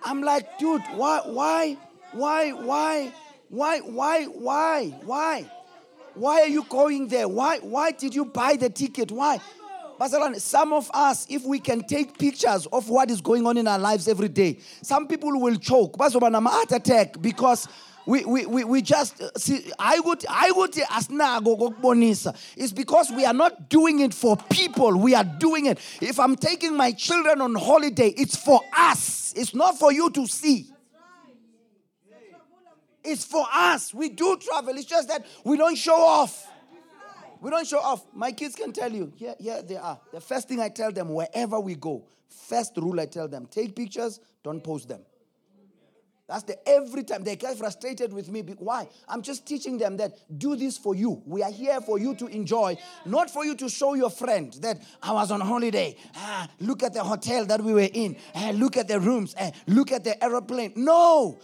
[0.04, 1.78] I'm like, dude, why, why,
[2.12, 3.14] why, why,
[3.48, 5.52] why, why, why, why?
[6.16, 7.30] Why are you going there?
[7.30, 9.10] Why, why did you buy the ticket?
[9.10, 9.40] Why?
[9.98, 13.66] Bazalwane, some of us, if we can take pictures of what is going on in
[13.66, 15.96] our lives every day, some people will choke.
[15.98, 17.70] Heart attack because
[18.06, 22.36] we, we, we, we just uh, see I would I would kokubonisa.
[22.58, 24.98] It's because we are not doing it for people.
[24.98, 25.80] We are doing it.
[26.02, 29.34] If I'm taking my children on holiday, it's for us.
[29.36, 30.68] It's not for you to see.
[33.04, 33.94] It's for us.
[33.94, 34.76] We do travel.
[34.76, 36.48] It's just that we don't show off.
[37.42, 38.06] We don't show off.
[38.14, 39.12] My kids can tell you.
[39.18, 40.00] Yeah, yeah, they are.
[40.14, 43.76] The first thing I tell them wherever we go, first rule I tell them take
[43.76, 45.02] pictures, don't post them.
[46.28, 48.42] That's the every time they get frustrated with me.
[48.42, 48.88] Why?
[49.10, 51.22] I'm just teaching them that do this for you.
[51.26, 54.82] We are here for you to enjoy, not for you to show your friend that
[55.02, 55.98] I was on holiday.
[56.16, 58.16] Ah, look at the hotel that we were in.
[58.34, 59.36] Ah, look at the rooms.
[59.38, 60.72] Ah, look at the aeroplane.
[60.78, 61.40] No,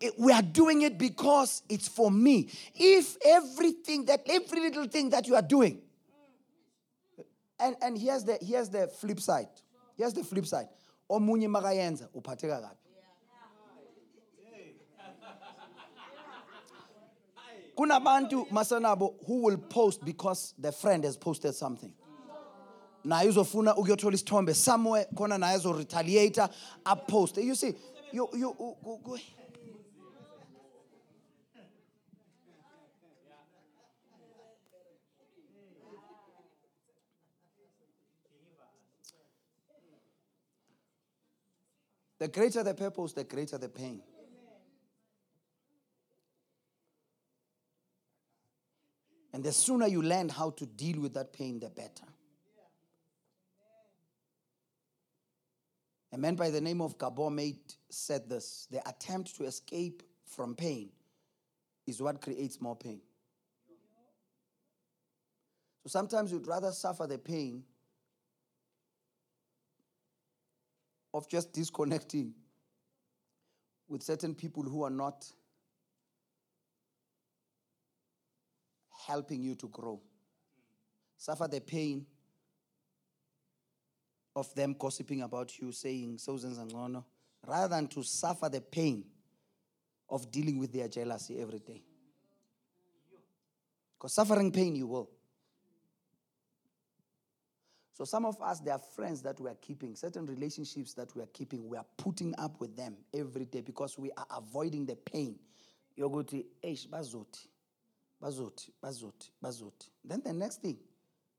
[0.00, 2.50] it, we are doing it because it's for me.
[2.74, 5.82] If everything that every little thing that you are doing,
[7.60, 9.48] and and here's the here's the flip side.
[9.96, 10.68] Here's the flip side.
[11.08, 12.85] Omunye makayenza uphatheka kabi.
[17.76, 21.92] Kunabantu masanabo who will post because their friend has posted something.
[23.04, 26.48] Naye uzofuna ukuyothola isithombe somewhere khona naye azoretaliata
[26.84, 27.74] aposte you see
[28.12, 29.18] you, you, you,
[42.18, 44.00] The greater the purpose, the greater the pain.
[49.36, 52.06] And the sooner you learn how to deal with that pain, the better.
[56.10, 60.54] A man by the name of Gabor Mate said this the attempt to escape from
[60.54, 60.88] pain
[61.86, 63.02] is what creates more pain.
[65.82, 67.62] So sometimes you'd rather suffer the pain
[71.12, 72.32] of just disconnecting
[73.86, 75.30] with certain people who are not
[79.06, 80.00] helping you to grow.
[81.16, 82.06] Suffer the pain
[84.34, 87.04] of them gossiping about you, saying so and no,
[87.46, 89.04] rather than to suffer the pain
[90.08, 91.82] of dealing with their jealousy every day.
[93.96, 95.10] Because suffering pain you will.
[97.94, 101.22] So some of us, there are friends that we are keeping, certain relationships that we
[101.22, 104.96] are keeping, we are putting up with them every day because we are avoiding the
[104.96, 105.38] pain.
[105.96, 106.44] You're going to,
[108.22, 109.88] bazoti, bazoti, bazoti.
[110.04, 110.78] Then the next thing,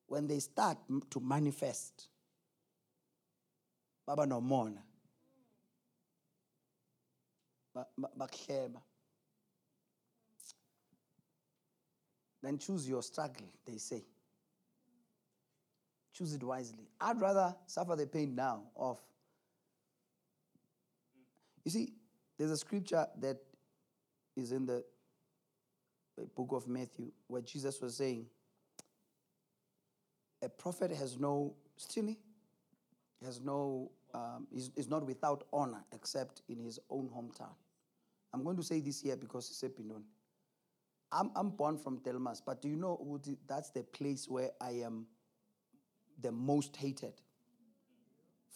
[0.07, 0.77] when they start
[1.09, 2.07] to manifest,
[4.05, 4.81] baba no mona,
[12.41, 14.03] then choose your struggle, they say.
[16.13, 16.89] Choose it wisely.
[16.99, 18.99] I'd rather suffer the pain now of.
[21.63, 21.93] You see,
[22.37, 23.37] there's a scripture that
[24.35, 24.83] is in the
[26.25, 28.25] book of Matthew where Jesus was saying,
[30.41, 32.15] A prophet has no still
[33.23, 37.53] has no um, is, is not without honor except in his own hometown.
[38.33, 40.03] I'm going to say this here because it's a Pinon.
[41.11, 45.07] I'm, I'm born from Delmas, but do you know that's the place where I am
[46.21, 47.13] the most hated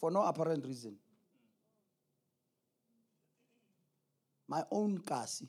[0.01, 0.95] for no apparent reason.
[4.47, 5.47] My own kasi,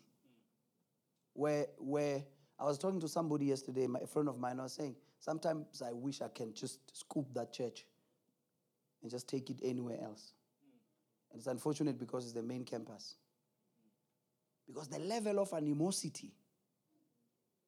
[1.34, 2.22] where, where
[2.58, 5.82] I was talking to somebody yesterday, my, a friend of mine, I was saying, sometimes
[5.82, 7.86] I wish I can just scoop that church
[9.02, 10.32] and just take it anywhere else.
[11.30, 13.16] And it's unfortunate because it's the main campus.
[14.66, 16.32] Because the level of animosity,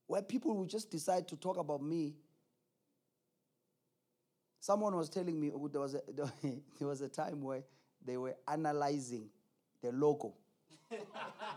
[0.07, 2.15] where people will just decide to talk about me
[4.65, 6.01] Someone was telling me oh, there was a,
[6.79, 7.63] there was a time where
[8.03, 9.29] they were analyzing
[9.83, 10.33] the logo,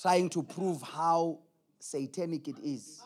[0.00, 1.38] trying to prove how
[1.78, 3.02] satanic it is.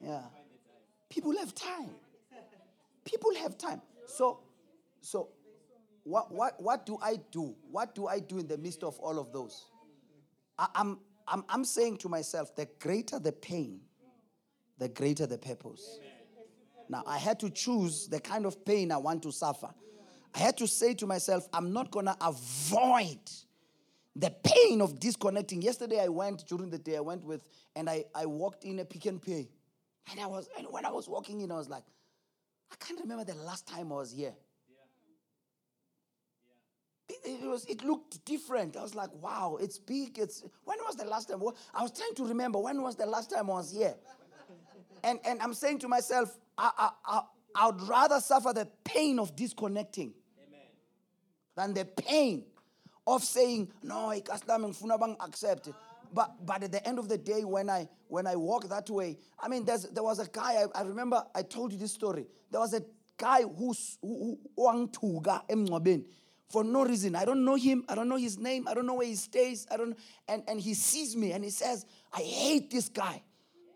[0.00, 0.20] Yeah.
[1.08, 1.90] People have time.
[3.04, 3.80] People have time.
[4.06, 4.40] So,
[5.00, 5.28] so
[6.02, 7.54] what, what, what do I do?
[7.70, 9.66] What do I do in the midst of all of those?
[10.58, 13.80] I, I'm, I'm, I'm saying to myself, the greater the pain,
[14.78, 16.00] the greater the purpose.
[16.88, 19.72] Now, I had to choose the kind of pain I want to suffer.
[20.34, 23.18] I had to say to myself, I'm not going to avoid
[24.16, 25.62] the pain of disconnecting.
[25.62, 28.84] Yesterday, I went during the day, I went with, and I, I walked in a
[28.84, 29.48] Pick n Pay.
[30.10, 31.84] And I was, and when I was walking in, I was like,
[32.70, 34.34] I can't remember the last time I was here.
[37.08, 38.76] It, it, was, it looked different.
[38.76, 40.18] I was like, wow, it's big.
[40.18, 41.42] It's when was the last time?
[41.74, 43.94] I was trying to remember when was the last time I was here.
[45.04, 47.20] And, and I'm saying to myself, I, I, I,
[47.54, 50.14] I would rather suffer the pain of disconnecting.
[51.56, 52.44] Than the pain
[53.06, 55.74] of saying, no, I can't accept it.
[56.14, 59.16] But, but at the end of the day, when I when I walk that way,
[59.40, 62.26] I mean, there's, there was a guy, I, I remember I told you this story.
[62.50, 62.82] There was a
[63.16, 66.04] guy who's who, who,
[66.50, 67.16] for no reason.
[67.16, 67.84] I don't know him.
[67.88, 68.68] I don't know his name.
[68.68, 69.66] I don't know where he stays.
[69.70, 69.96] I don't
[70.28, 73.22] and, and he sees me and he says, I hate this guy.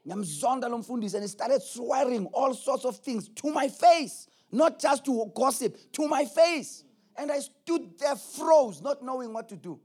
[0.09, 5.77] And he started swearing all sorts of things to my face, not just to gossip,
[5.93, 6.85] to my face.
[7.19, 9.81] And I stood there froze, not knowing what to do.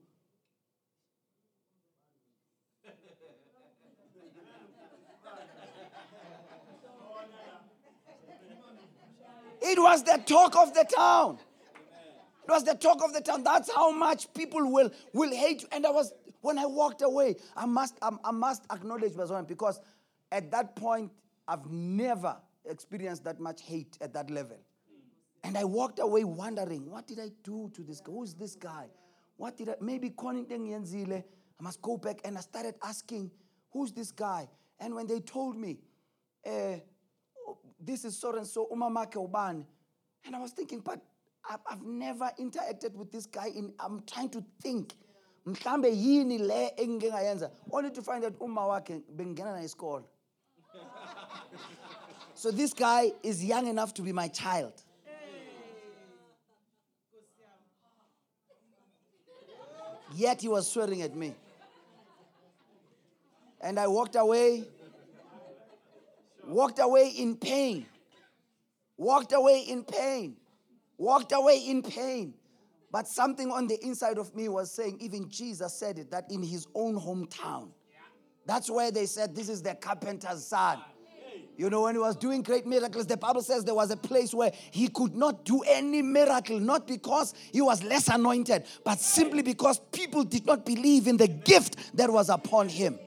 [9.62, 11.38] It was the talk of the town.
[12.44, 13.44] It was the talk of the town.
[13.44, 15.68] That's how much people will, will hate you.
[15.72, 16.12] And I was,
[16.42, 19.80] when I walked away, I must, I, I must acknowledge Bazalwane because
[20.32, 21.12] at that point,
[21.48, 24.58] I've never experienced that much hate at that level.
[25.44, 28.12] And I walked away wondering, what did I do to this guy?
[28.12, 28.88] Who is this guy?
[29.38, 31.24] What did I, maybe Koningdeng Yenzile,
[31.60, 32.22] I must go back.
[32.24, 33.32] And I started asking,
[33.72, 34.48] who's this guy?
[34.80, 35.80] And when they told me,
[36.46, 36.78] uh,
[37.80, 39.66] this is so and so, Umamake Oban,
[40.26, 41.02] and I was thinking, but
[41.50, 43.48] I've, never interacted with this guy.
[43.48, 44.94] In, I'm trying to think.
[45.48, 46.70] yini le
[47.72, 50.04] only to find out uma wakhe naye isikolo
[52.36, 54.84] so this guy is young enough to be my child
[60.14, 61.36] Yet he was swearing at me.
[63.62, 64.66] And I walked away,
[66.48, 67.86] walked away in pain,
[68.98, 70.38] walked away in pain,
[70.98, 72.34] walked away in pain.
[72.92, 76.44] But something on the inside of me was saying, even Jesus said it, that in
[76.44, 77.70] his own hometown.
[78.46, 80.80] That's where they said, This is the carpenter's son.
[81.58, 84.34] You know, when he was doing great miracles, the Bible says there was a place
[84.34, 89.42] where he could not do any miracle, not because he was less anointed, but simply
[89.42, 92.98] because people did not believe in the gift that was upon him.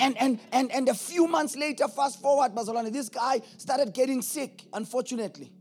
[0.00, 4.22] And, and, and, and a few months later, fast forward, Bazalwane, this guy started getting
[4.22, 5.52] sick, unfortunately.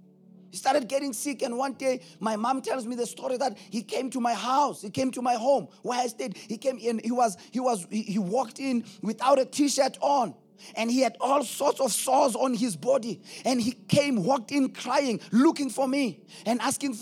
[0.49, 3.81] He started getting sick, and one day my mom tells me the story that he
[3.81, 6.35] came to my house, he came to my home where I stayed.
[6.35, 10.35] He came in, he was, he was, he walked in without a t-shirt on
[10.75, 13.21] and he had all sorts of sores on his body.
[13.45, 16.97] And he came walked in crying looking for me and asking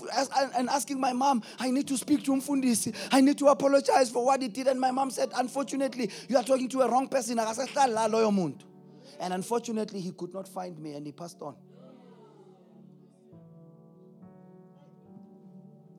[0.56, 4.26] and asking my mom i need to speak to mfundisi i need to apologize for
[4.26, 4.68] what he did.
[4.68, 7.40] And my mom said unfortunately you are talking to a wrong person.
[9.22, 11.56] And unfortunately he could not find me and he passed on.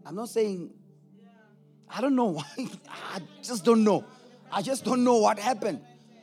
[0.06, 0.70] I'm not saying
[1.92, 2.44] i don't know why.
[2.88, 4.04] I just don't know.
[4.52, 5.80] I just don't know what happened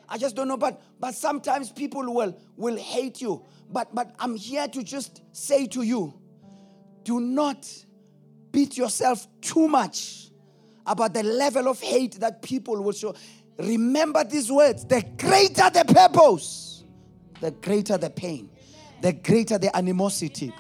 [0.10, 0.58] I just don't know.
[0.58, 3.46] But but sometimes people will will hate you.
[3.70, 6.14] But but I'm here to just say to you,
[7.04, 7.68] do not
[8.52, 10.30] beat yourself too much
[10.86, 13.16] about the level of hate that people will show.
[13.58, 16.84] Remember these words: the greater the purpose,
[17.42, 18.50] the greater the pain,
[19.02, 20.54] the greater the animosity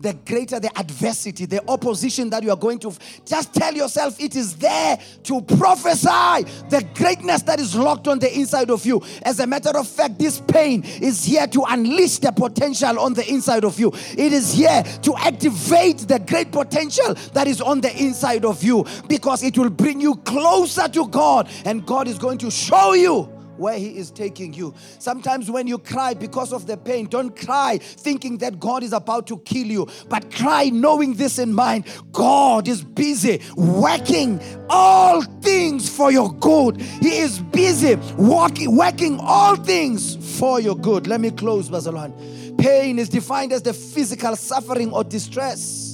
[0.00, 2.92] the greater the adversity, the opposition that you are going to.
[3.24, 8.32] Just tell yourself it is there to prophesy the greatness that is locked on the
[8.36, 9.02] inside of you.
[9.22, 13.28] As a matter of fact, this pain is here to unleash the potential on the
[13.28, 13.92] inside of you.
[14.16, 18.84] It is here to activate the great potential that is on the inside of you
[19.08, 23.31] because it will bring you closer to God and God is going to show you
[23.62, 24.74] where He is taking you.
[24.98, 29.26] Sometimes when you cry because of the pain, don't cry thinking that God is about
[29.28, 35.88] to kill you, but cry knowing this in mind God is busy working all things
[35.88, 36.80] for your good.
[36.80, 41.06] He is busy working, working all things for your good.
[41.06, 42.58] Let me close, Bazalwane.
[42.58, 45.91] Pain is defined as the physical suffering or distress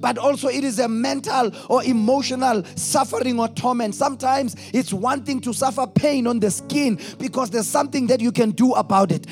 [0.00, 3.94] but also it is a mental or emotional suffering or torment.
[3.94, 8.32] Sometimes it's one thing to suffer pain on the skin because there's something that you
[8.32, 9.26] can do about it.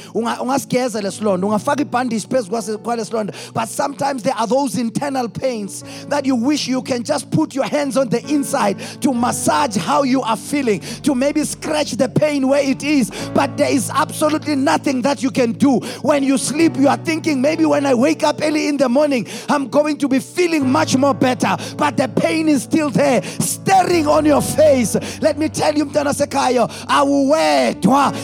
[3.55, 7.67] But sometimes there are those internal pains that you wish you can just put your
[7.67, 12.49] hands on the inside to massage how you are feeling, to maybe scratch the pain
[12.49, 13.11] where it is.
[13.35, 15.81] But there is absolutely nothing that you can do.
[16.03, 19.27] When you sleep, you are thinking, maybe when I wake up early in the morning,
[19.49, 21.57] I'm going to be feeling much more better.
[21.77, 24.95] But the pain is still there, staring on your face.
[25.21, 26.71] Let me tell you, Mtana Sekayo,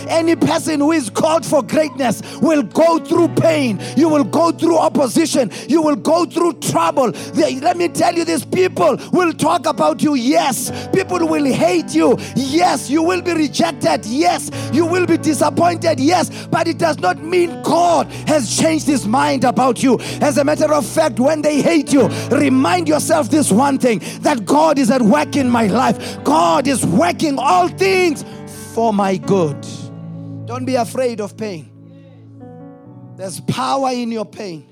[0.09, 3.81] any person who is called for greatness will go through pain.
[3.97, 5.51] You will go through opposition.
[5.69, 7.13] You will go through trouble.
[7.35, 10.15] Let me tell you this people will talk about you.
[10.15, 10.71] Yes.
[10.89, 12.17] People will hate you.
[12.37, 12.91] Yes.
[12.91, 14.07] You will be rejected.
[14.07, 14.51] Yes.
[14.73, 16.01] You will be disappointed.
[16.01, 16.47] Yes.
[16.47, 19.99] But it does not mean God has changed his mind about you.
[20.21, 24.45] As a matter of fact, when they hate you, remind yourself this one thing that
[24.45, 26.23] God is at work in my life.
[26.25, 28.25] God is working all things
[28.75, 29.61] for my good.
[30.47, 31.71] Don't be afraid of pain.
[33.17, 34.70] There's power in your pain.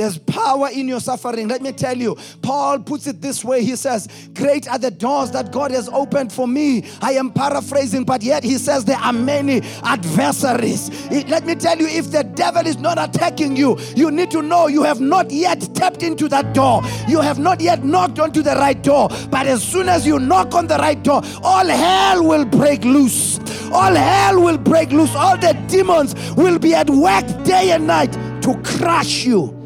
[0.00, 1.46] There's power in your suffering.
[1.46, 3.62] Let me tell you, Paul puts it this way.
[3.62, 6.86] He says, Great are the doors that God has opened for me.
[7.02, 10.88] I am paraphrasing, but yet he says there are many adversaries.
[11.28, 14.68] let me tell you, if the devil is not attacking you, you need to know
[14.68, 16.80] you have not yet tapped into that door.
[17.06, 19.10] You have not yet knocked onto the right door.
[19.30, 23.38] But as soon as you knock on the right door, all hell will break loose.
[23.70, 25.14] All hell will break loose.
[25.14, 28.12] All the demons will be at work day and night
[28.44, 29.59] to crush you.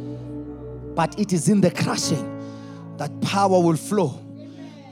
[0.94, 2.30] But it is in the crushing
[2.96, 4.23] that power will flow.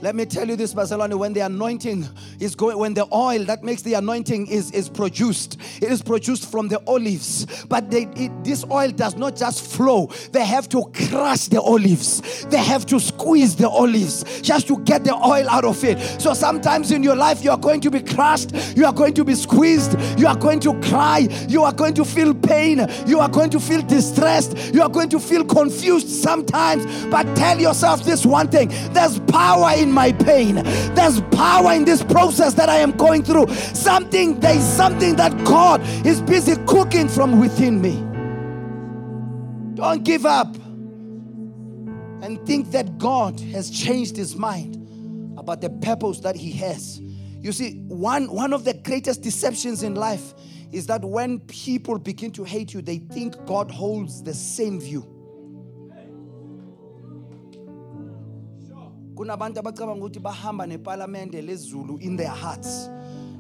[0.02, 2.08] Let me tell you this, Bazalwane, when the anointing
[2.40, 6.50] is going, when the oil that makes the anointing is, is produced, it is produced
[6.50, 7.46] from the olives.
[7.66, 12.44] But they, it, this oil does not just flow, they have to crush the olives,
[12.46, 16.00] they have to squeeze the olives just to get the oil out of it.
[16.20, 19.24] So sometimes in your life, you are going to be crushed, you are going to
[19.24, 23.28] be squeezed, you are going to cry, you are going to feel pain, you are
[23.28, 27.06] going to feel distressed, you are going to feel confused sometimes.
[27.06, 28.68] But tell yourself this one thing.
[28.92, 30.56] There's power in my pain.
[30.94, 33.48] There's power in this process that I am going through.
[33.54, 37.96] Something, there's something that God is busy cooking from within me.
[39.74, 40.54] Don't give up
[42.22, 44.76] and think that God has changed his mind
[45.38, 47.00] about the purpose that he has.
[47.40, 50.34] You see, one, one of the greatest deceptions in life
[50.70, 55.21] is that when people begin to hate you, they think God holds the same view.
[59.22, 62.90] Kunabantu abacabanga ukuthi bahamba nepalamende lezulu in their hearts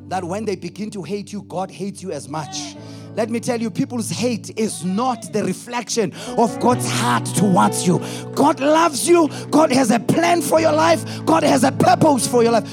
[0.08, 2.76] that when they begin to hate you god hates you as much
[3.14, 8.00] let me tell you, people's hate is not the reflection of God's heart towards you.
[8.34, 9.28] God loves you.
[9.50, 11.04] God has a plan for your life.
[11.26, 12.66] God has a purpose for your life.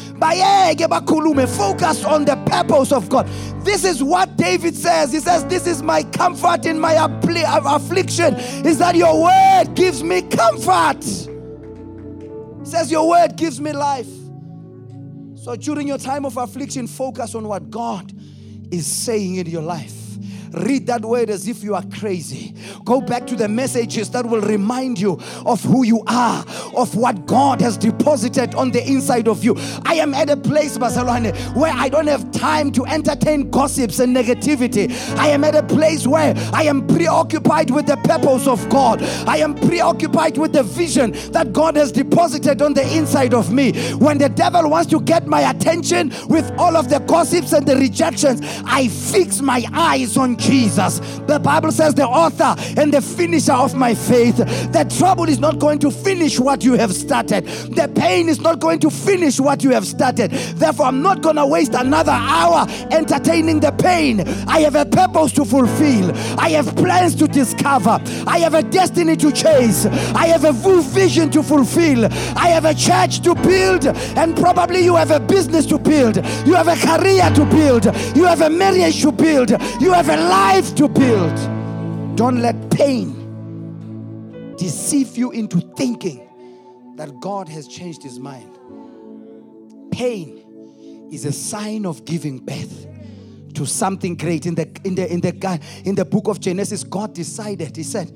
[1.57, 3.27] Focus on the purpose of God.
[3.65, 5.11] This is what David says.
[5.11, 8.35] He says, This is my comfort in my affliction,
[8.65, 11.28] is that your word gives me comfort
[12.69, 14.07] says, Your word gives me life.
[15.35, 18.13] So during your time of affliction, focus on what God
[18.71, 19.98] is saying in your life.
[20.53, 22.55] Read that word as if you are crazy.
[22.85, 26.45] Go back to the messages that will remind you of who you are,
[26.75, 29.55] of what God has deposited on the inside of you.
[29.85, 34.15] I am at a place, Bazalwane, where I don't have time to entertain gossips and
[34.15, 34.91] negativity.
[35.17, 39.01] I am at a place where I am preoccupied with the purpose of God.
[39.27, 43.73] I am preoccupied with the vision that God has deposited on the inside of me.
[43.95, 47.75] When the devil wants to get my attention with all of the gossips and the
[47.75, 50.99] rejections, I fix my eyes on Jesus.
[51.27, 54.37] The Bible says, the author and the finisher of my faith.
[54.37, 58.59] The trouble is not going to finish what you have started, the pain is not
[58.59, 60.31] going to finish what you have started.
[60.31, 64.27] Therefore, I'm not going to waste another hour entertaining the pain.
[64.47, 69.15] I have a purpose to fulfill, I have plans to discover, I have a destiny
[69.17, 72.05] to chase, I have a vision to fulfill,
[72.37, 76.53] I have a church to build, and probably you have a business to build, you
[76.53, 77.85] have a career to build,
[78.15, 81.35] you have a marriage to build, you have a life to build.
[82.15, 86.29] Don't let pain deceive you into thinking
[86.97, 88.57] that God has changed his mind.
[89.91, 92.87] Pain is a sign of giving birth
[93.55, 94.45] to something great.
[94.45, 97.75] In the in the in the in the book of Genesis, God decided.
[97.75, 98.11] He said,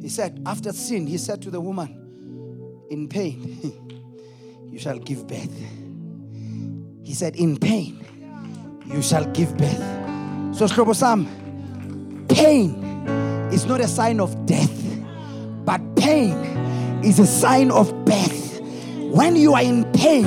[0.00, 3.40] He said, after sin, He said to the woman, In pain,
[4.70, 5.52] you shall give birth.
[7.02, 8.04] He said, In pain,
[8.86, 10.09] you shall give birth.
[10.52, 12.74] So, Shlobo Sam, pain
[13.52, 14.70] is not a sign of death,
[15.64, 16.32] but pain
[17.02, 18.60] is a sign of birth.
[18.98, 20.26] When you are in pain,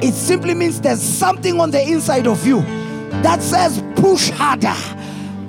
[0.00, 2.62] it simply means there's something on the inside of you
[3.22, 4.74] that says push harder,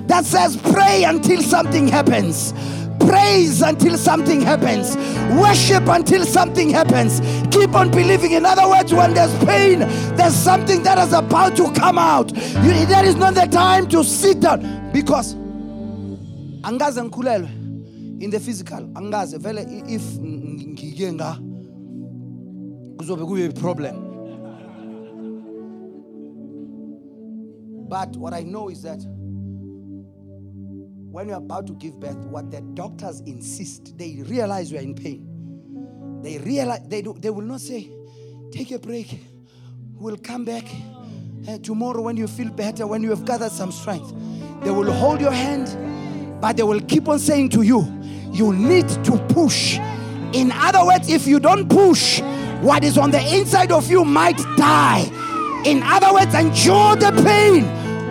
[0.06, 2.52] that says pray until something happens.
[3.00, 4.96] Praise until something happens.
[5.40, 7.20] Worship until something happens.
[7.50, 8.32] Keep on believing.
[8.32, 9.80] In other words, when there's pain,
[10.16, 12.30] there's something that is about to come out.
[12.34, 15.34] You, that is not the time to sit down because
[16.62, 17.48] angaze ngikhulelwe
[18.22, 21.38] in the physical angaze vele if ngike nga
[22.96, 23.96] kuzobe kuye problem
[27.88, 29.00] but what i know is that
[31.10, 35.26] when you're about to give birth, what the doctors insist, they realize you're in pain.
[36.22, 37.90] They realize they do, they will not say,
[38.52, 39.18] take a break.
[39.94, 40.64] We'll come back
[41.48, 44.12] uh, tomorrow when you feel better, when you have gathered some strength.
[44.62, 47.80] They will hold your hand, but they will keep on saying to you,
[48.30, 49.78] you need to push.
[50.32, 52.20] In other words, if you don't push,
[52.60, 55.10] what is on the inside of you might die.
[55.64, 57.64] In other words, endure the pain,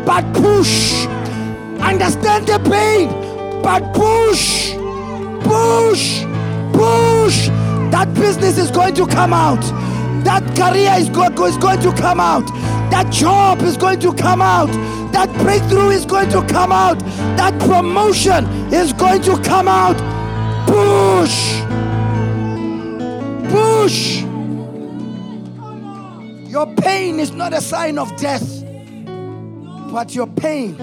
[0.05, 1.07] but push.
[1.81, 3.09] Understand the pain,
[3.63, 4.73] but push,
[5.43, 6.23] push,
[6.73, 7.47] push.
[7.91, 9.61] That business is going to come out.
[10.23, 12.45] That career is, go- is going to come out.
[12.91, 14.67] That job is going to come out.
[15.13, 16.99] That breakthrough is going to come out.
[17.37, 19.97] That promotion is going to come out.
[20.67, 21.61] Push.
[23.51, 24.21] Push.
[26.51, 28.63] Your pain is not a sign of death,
[29.91, 30.75] but your pain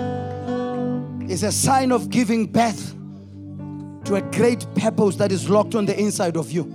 [1.29, 2.95] is a sign of giving birth
[4.05, 6.73] to a great purpose that is locked on the inside of you.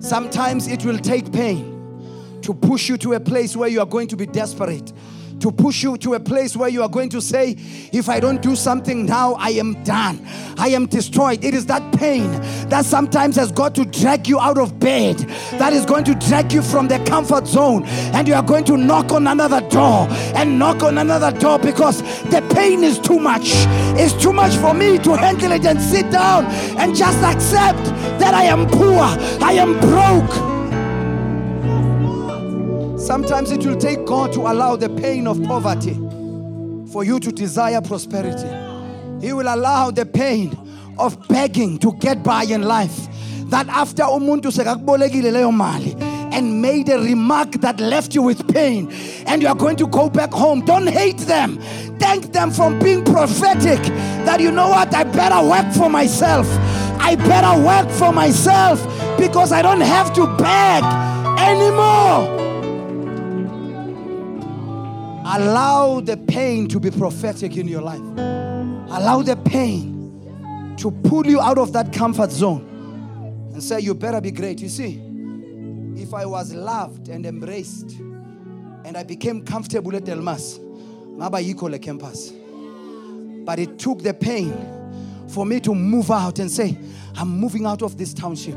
[0.00, 4.08] Sometimes it will take pain to push you to a place where you are going
[4.08, 4.92] to be desperate,
[5.40, 7.54] to push you to a place where you are going to say,
[7.92, 10.24] If I don't do something now, I am done.
[10.58, 11.44] I am destroyed.
[11.44, 12.30] It is that pain
[12.68, 15.18] that sometimes has got to drag you out of bed,
[15.58, 18.76] that is going to drag you from the comfort zone, and you are going to
[18.76, 23.52] knock on another door and knock on another door because the pain is too much.
[24.00, 26.46] It's too much for me to handle it and sit down
[26.78, 27.82] and just accept
[28.18, 29.02] that I am poor,
[29.42, 30.57] I am broke.
[33.08, 35.94] Sometimes it will take God to allow the pain of poverty
[36.92, 38.46] for you to desire prosperity.
[39.26, 40.54] He will allow the pain
[40.98, 43.08] of begging to get by in life.
[43.48, 45.96] That after umuntu sekakubolekile leyo mali
[46.36, 48.92] and made a remark that left you with pain
[49.24, 51.58] and you are going to go back home, don't hate them.
[51.98, 53.80] Thank them for being prophetic
[54.26, 56.46] that you know what, I better work for myself.
[57.00, 58.82] I better work for myself
[59.16, 60.84] because I don't have to beg
[61.40, 62.47] anymore.
[65.30, 68.00] Allow the pain to be prophetic in your life.
[68.00, 72.64] Allow the pain to pull you out of that comfort zone
[73.52, 74.58] and say, You better be great.
[74.60, 75.02] You see,
[75.96, 77.98] if I was loved and embraced
[78.86, 82.32] and I became comfortable at Delmas, ngaba yikho le campus.
[83.44, 84.54] But it took the pain
[85.28, 86.78] for me to move out and say,
[87.16, 88.56] I'm moving out of this township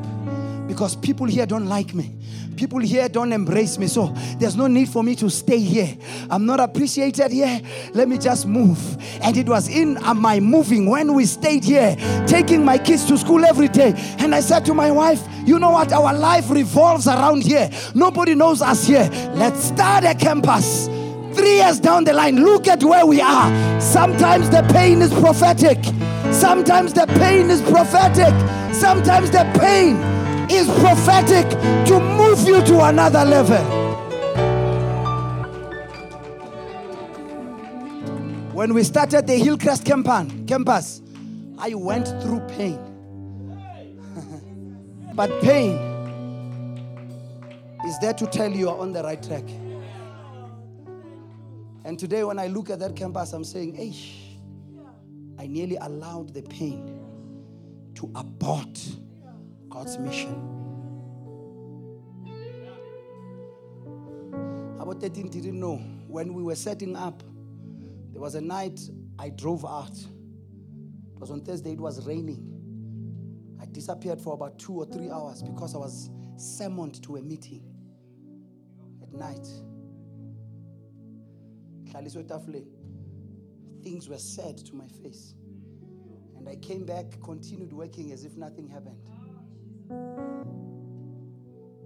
[0.72, 2.13] because people here don't like me.
[2.55, 3.88] People here don't embrace me.
[3.88, 4.07] So
[4.39, 5.97] there's no need for me to stay here.
[6.30, 7.59] I'm not appreciated here.
[7.93, 8.80] Let me just move.
[9.22, 13.17] And it was in uh, my moving when we stayed here, taking my kids to
[13.17, 13.93] school every day.
[14.19, 15.91] And I said to my wife, You know what?
[15.91, 17.69] Our life revolves around here.
[17.93, 19.09] Nobody knows us here.
[19.34, 20.88] Let's start a campus.
[21.34, 23.82] Three years down the line, look at where we are.
[23.82, 25.84] Sometimes the pain is prophetic.
[26.32, 28.34] Sometimes the pain is prophetic.
[28.74, 30.20] Sometimes the pain
[30.54, 31.49] is prophetic
[31.88, 33.91] to move you to another level.
[38.54, 41.02] When we started the Hillcrest campus,
[41.58, 42.80] I went through pain.
[45.16, 45.91] but pain
[47.88, 49.45] is there to tell you are on the right track.
[51.84, 53.95] And today, when I look at that campus, I'm saying, hey,
[55.39, 56.99] I nearly allowed the pain
[57.95, 58.80] to abort
[59.72, 60.36] God's mission.
[64.80, 67.24] About 13 didn't know when we were setting up,
[68.11, 68.80] there was a night
[69.17, 69.97] I drove out.
[69.97, 72.47] It was on Thursday, it was raining.
[73.61, 77.63] I disappeared for about two or three hours because I was summoned to a meeting
[79.01, 79.47] at night.
[83.84, 85.34] Things were said to my face.
[86.38, 88.97] And I came back, continued working as if nothing happened.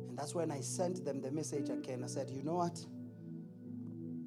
[0.10, 2.04] And that's when I sent them the message again.
[2.04, 2.80] I said, You know what?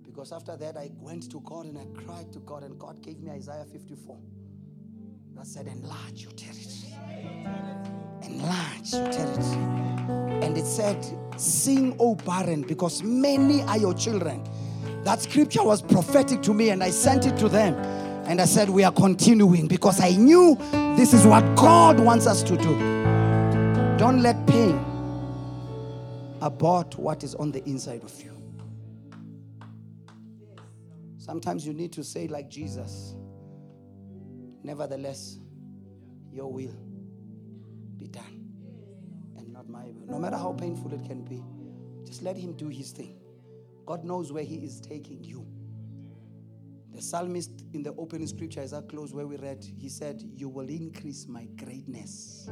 [0.03, 3.21] Because after that, I went to God and I cried to God, and God gave
[3.21, 4.19] me Isaiah 54.
[5.37, 6.95] That said, Enlarge your territory.
[8.23, 10.45] enlarge your territory.
[10.45, 11.07] And it said,
[11.37, 14.43] Sing, O barren, because many are your children.
[15.05, 17.75] That scripture was prophetic to me, and I sent it to them.
[18.27, 20.57] And I said, We are continuing because I knew
[20.97, 23.08] this is what God wants us to do.
[23.99, 24.79] Don't let pain
[26.41, 28.33] abort what is on the inside of you.
[31.19, 33.17] Sometimes you need to say, like Jesus,
[34.69, 35.39] Nevertheless,
[36.31, 36.77] your will
[37.97, 38.45] be done
[39.39, 40.07] and not my will.
[40.07, 41.43] No matter how painful it can be,
[42.05, 43.19] just let Him do His thing.
[43.87, 45.47] God knows where He is taking you.
[46.93, 50.51] The psalmist in the opening scripture, as I close where we read, he said, You
[50.51, 52.51] will increase my greatness.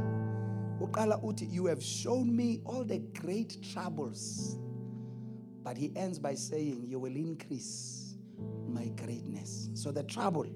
[1.50, 4.58] You have shown me all the great troubles.
[5.62, 8.16] But he ends by saying, You will increase
[8.68, 9.70] my greatness.
[9.74, 10.46] So the trouble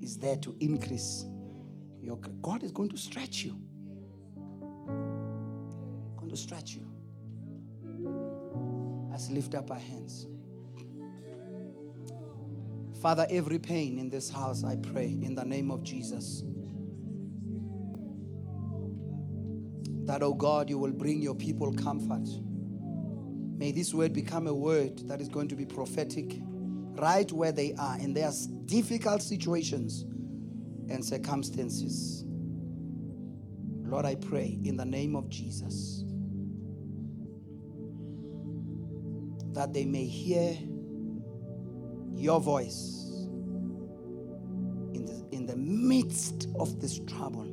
[0.00, 1.24] is there to increase
[2.02, 3.60] your God is going to stretch you.
[6.16, 6.90] Going to stretch you.
[9.10, 10.26] Let's lift up our hands.
[13.00, 16.42] Father, every pain in this house, I pray in the name of Jesus.
[20.10, 22.26] That, oh God, you will bring your people comfort.
[23.56, 27.74] May this word become a word that is going to be prophetic right where they
[27.78, 28.32] are in their
[28.66, 30.02] difficult situations
[30.90, 32.24] and circumstances.
[33.84, 36.02] Lord, I pray in the name of Jesus
[39.52, 40.58] that they may hear
[42.16, 43.28] your voice
[44.92, 47.49] in the, in the midst of this trouble.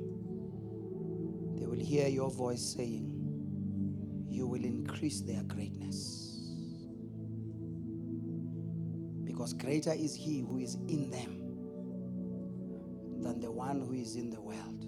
[1.88, 3.14] Hear your voice saying,
[4.28, 6.38] You will increase their greatness.
[9.24, 11.64] Because greater is He who is in them
[13.24, 14.86] than the one who is in the world.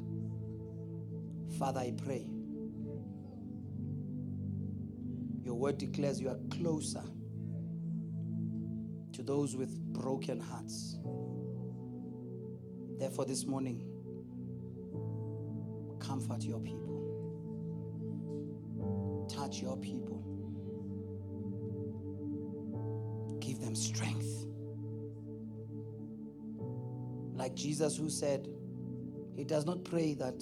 [1.58, 2.28] Father, I pray.
[5.42, 7.04] Your word declares you are closer
[9.14, 10.98] to those with broken hearts.
[13.00, 13.90] Therefore, this morning,
[16.10, 17.28] comfort your people,
[19.32, 20.24] touch your people,
[23.40, 24.48] give them strength.
[27.34, 28.48] Like Jesus, who said,
[29.36, 30.42] He does not pray that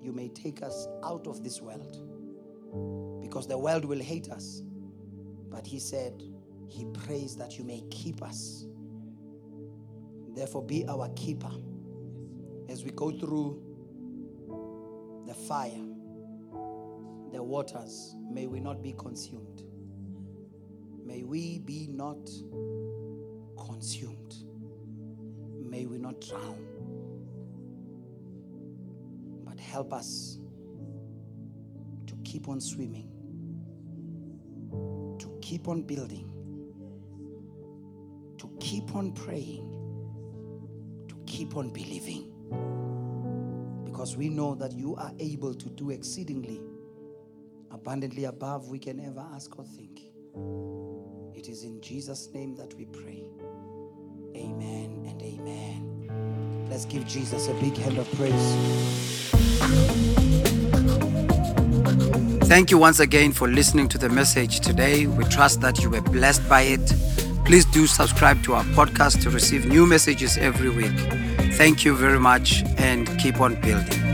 [0.00, 1.98] you may take us out of this world
[3.20, 4.62] because the world will hate us.
[5.50, 6.22] But He said,
[6.70, 8.64] He prays that you may keep us.
[10.34, 11.52] Therefore, be our keeper
[12.70, 13.62] as we go through
[15.48, 15.84] fire,
[17.32, 18.14] the waters.
[18.30, 19.62] May we not be consumed.
[21.04, 22.28] May we be not
[23.66, 24.34] consumed
[25.72, 26.66] may we not drown.
[29.42, 30.38] But help us
[32.06, 33.08] to keep on swimming,
[35.18, 36.30] to keep on building,
[38.36, 39.66] to keep on praying,
[41.08, 42.28] to keep on believing.
[44.02, 46.60] Because we know that you are able to do exceedingly,
[47.70, 50.00] abundantly above we can ever ask or think.
[51.38, 53.22] It is in Jesus' name that we pray.
[54.34, 56.66] Amen and amen.
[56.68, 58.56] Let's give Jesus a big hand of praise.
[62.48, 65.06] Thank you once again for listening to the message today.
[65.06, 66.92] We trust that you were blessed by it.
[67.44, 71.31] Please do subscribe to our podcast to receive new messages every week.
[71.56, 74.11] Thank you very much and keep on building.